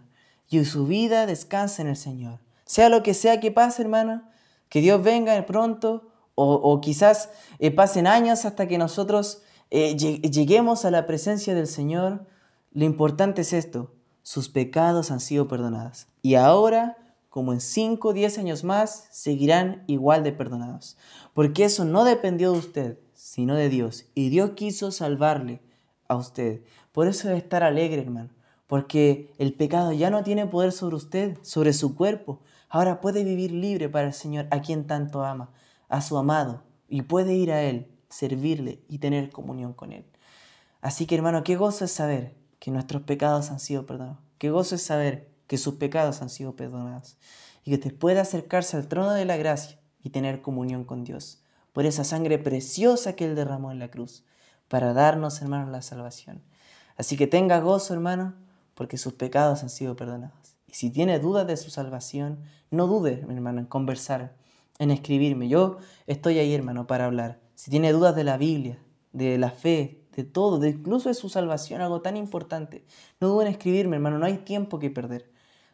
Y 0.50 0.64
su 0.66 0.88
vida 0.88 1.26
descansa 1.26 1.82
en 1.82 1.90
el 1.90 1.98
Señor. 1.98 2.40
Sea 2.66 2.90
lo 2.90 3.04
que 3.04 3.14
sea 3.14 3.40
que 3.40 3.52
pase, 3.52 3.82
hermano, 3.82 4.24
que 4.70 4.82
Dios 4.82 5.02
venga 5.04 5.46
pronto 5.46 6.10
o, 6.36 6.82
quizás 6.82 7.32
eh, 7.58 7.72
pasen 7.72 8.06
años 8.06 8.46
hasta 8.46 8.68
que 8.68 8.78
nosotros 8.78 9.42
eh, 9.72 9.96
lleguemos 9.96 10.86
a 10.86 10.92
la 10.92 11.08
presencia 11.08 11.56
del 11.56 11.68
Señor. 11.68 12.28
Lo 12.72 12.86
importante 12.86 13.42
es 13.42 13.54
esto, 13.54 13.92
sus 14.22 14.48
pecados 14.48 15.10
han 15.10 15.20
sido 15.20 15.48
perdonados. 15.48 16.08
Y 16.22 16.36
ahora 16.36 16.98
como 17.38 17.54
en 17.54 17.62
5 17.62 18.08
o 18.08 18.14
10 18.14 18.40
años 18.40 18.64
más, 18.64 19.10
seguirán 19.12 19.84
igual 19.86 20.24
de 20.24 20.32
perdonados. 20.32 20.98
Porque 21.36 21.66
eso 21.66 21.86
no 21.86 22.04
dependió 22.04 22.52
de 22.52 22.58
usted, 22.58 23.00
sino 23.14 23.54
de 23.54 23.70
Dios. 23.70 24.06
Y 24.16 24.30
Dios 24.30 24.54
quiso 24.56 24.90
salvarle 24.90 25.62
a 26.08 26.16
usted. 26.16 26.62
Por 26.98 27.08
eso 27.08 27.28
debe 27.28 27.38
estar 27.38 27.62
alegre, 27.62 28.02
hermano. 28.02 28.32
Porque 28.66 29.32
el 29.38 29.54
pecado 29.54 29.94
ya 29.94 30.10
no 30.10 30.24
tiene 30.24 30.48
poder 30.48 30.72
sobre 30.72 30.96
usted, 30.96 31.38
sobre 31.44 31.72
su 31.74 31.94
cuerpo. 31.94 32.40
Ahora 32.70 33.02
puede 33.02 33.24
vivir 33.24 33.52
libre 33.52 33.88
para 33.88 34.08
el 34.08 34.14
Señor, 34.14 34.48
a 34.50 34.64
quien 34.64 34.88
tanto 34.88 35.24
ama, 35.24 35.52
a 35.90 36.02
su 36.02 36.18
amado. 36.18 36.64
Y 36.90 37.04
puede 37.04 37.36
ir 37.36 37.52
a 37.52 37.62
Él, 37.62 37.88
servirle 38.10 38.82
y 38.90 38.98
tener 38.98 39.30
comunión 39.30 39.74
con 39.74 39.92
Él. 39.92 40.08
Así 40.82 41.06
que, 41.06 41.14
hermano, 41.14 41.44
qué 41.44 41.56
gozo 41.56 41.86
es 41.86 41.92
saber 41.92 42.34
que 42.58 42.72
nuestros 42.72 43.04
pecados 43.04 43.52
han 43.52 43.60
sido 43.60 43.86
perdonados. 43.86 44.18
Qué 44.40 44.50
gozo 44.50 44.74
es 44.74 44.82
saber 44.82 45.30
que 45.46 45.60
sus 45.60 45.76
pecados 45.76 46.24
han 46.24 46.32
sido 46.32 46.56
perdonados 46.56 47.18
y 47.64 47.70
que 47.70 47.76
usted 47.76 47.96
pueda 47.96 48.22
acercarse 48.22 48.76
al 48.76 48.88
trono 48.88 49.12
de 49.12 49.26
la 49.26 49.38
gracia 49.38 49.78
y 50.02 50.10
tener 50.10 50.42
comunión 50.42 50.84
con 50.84 51.04
Dios 51.04 51.44
por 51.74 51.86
esa 51.86 52.04
sangre 52.04 52.40
preciosa 52.40 53.14
que 53.14 53.26
Él 53.26 53.36
derramó 53.36 53.72
en 53.72 53.78
la 53.78 53.92
cruz 53.92 54.26
para 54.68 54.94
darnos, 54.94 55.40
hermanos, 55.44 55.70
la 55.70 55.84
salvación. 55.84 56.42
Así 56.98 57.16
que 57.16 57.28
tenga 57.28 57.60
gozo, 57.60 57.94
hermano, 57.94 58.34
porque 58.74 58.98
sus 58.98 59.14
pecados 59.14 59.64
han 59.64 59.70
sido 59.70 59.96
perdonados. 59.96 60.58
Y 60.68 60.74
si 60.74 60.90
tiene 60.90 61.20
dudas 61.20 61.48
de 61.48 61.58
su 61.58 61.70
salvación, 61.70 62.40
no 62.72 62.88
dude, 62.88 63.26
hermano, 63.30 63.60
en 63.60 63.66
conversar, 63.66 64.36
en 64.80 64.92
escribirme. 64.92 65.48
Yo 65.48 65.78
estoy 66.08 66.40
ahí, 66.40 66.54
hermano, 66.54 66.88
para 66.88 67.06
hablar. 67.06 67.40
Si 67.56 67.72
tiene 67.72 67.92
dudas 67.92 68.16
de 68.16 68.24
la 68.24 68.38
Biblia, 68.38 68.80
de 69.14 69.38
la 69.38 69.52
fe, 69.52 70.04
de 70.16 70.24
todo, 70.24 70.60
de 70.60 70.70
incluso 70.70 71.10
de 71.10 71.16
su 71.16 71.30
salvación, 71.30 71.82
algo 71.82 72.02
tan 72.02 72.18
importante, 72.18 72.84
no 73.20 73.30
duden 73.30 73.48
en 73.48 73.54
escribirme, 73.54 73.96
hermano, 73.96 74.18
no 74.18 74.26
hay 74.26 74.40
tiempo 74.40 74.80
que 74.80 74.90
perder 74.90 75.32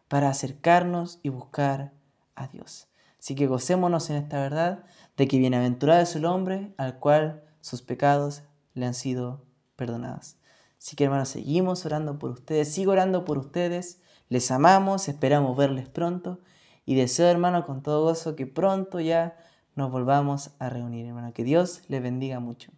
para 0.08 0.30
acercarnos 0.30 1.20
y 1.24 1.30
buscar 1.30 1.94
a 2.36 2.48
Dios. 2.48 2.88
Así 3.20 3.36
que 3.36 3.48
gocémonos 3.48 4.10
en 4.10 4.18
esta 4.18 4.40
verdad 4.40 4.84
de 5.16 5.28
que 5.28 5.38
bienaventurado 5.38 6.02
es 6.02 6.16
el 6.16 6.26
hombre 6.26 6.74
al 6.78 7.00
cual 7.00 7.44
sus 7.62 7.82
pecados 7.82 8.44
le 8.74 8.86
han 8.86 8.94
sido 8.94 9.46
perdonados. 9.78 10.36
Así 10.84 10.98
que 10.98 11.06
hermanos, 11.06 11.30
seguimos 11.30 11.86
orando 11.86 12.20
por 12.20 12.32
ustedes, 12.32 12.74
sigo 12.74 12.92
orando 12.92 13.24
por 13.24 13.38
ustedes, 13.38 14.02
les 14.28 14.52
amamos, 14.52 15.08
esperamos 15.08 15.56
verles 15.56 15.88
pronto 15.88 16.42
y 16.86 16.96
deseo 16.96 17.30
hermano 17.30 17.66
con 17.66 17.82
todo 17.82 18.04
gozo 18.04 18.36
que 18.36 18.48
pronto 18.48 19.00
ya 19.00 19.38
nos 19.76 19.90
volvamos 19.92 20.52
a 20.60 20.68
reunir, 20.68 21.06
hermano. 21.06 21.32
Que 21.32 21.46
Dios 21.46 21.84
les 21.88 22.04
bendiga 22.04 22.42
mucho. 22.42 22.74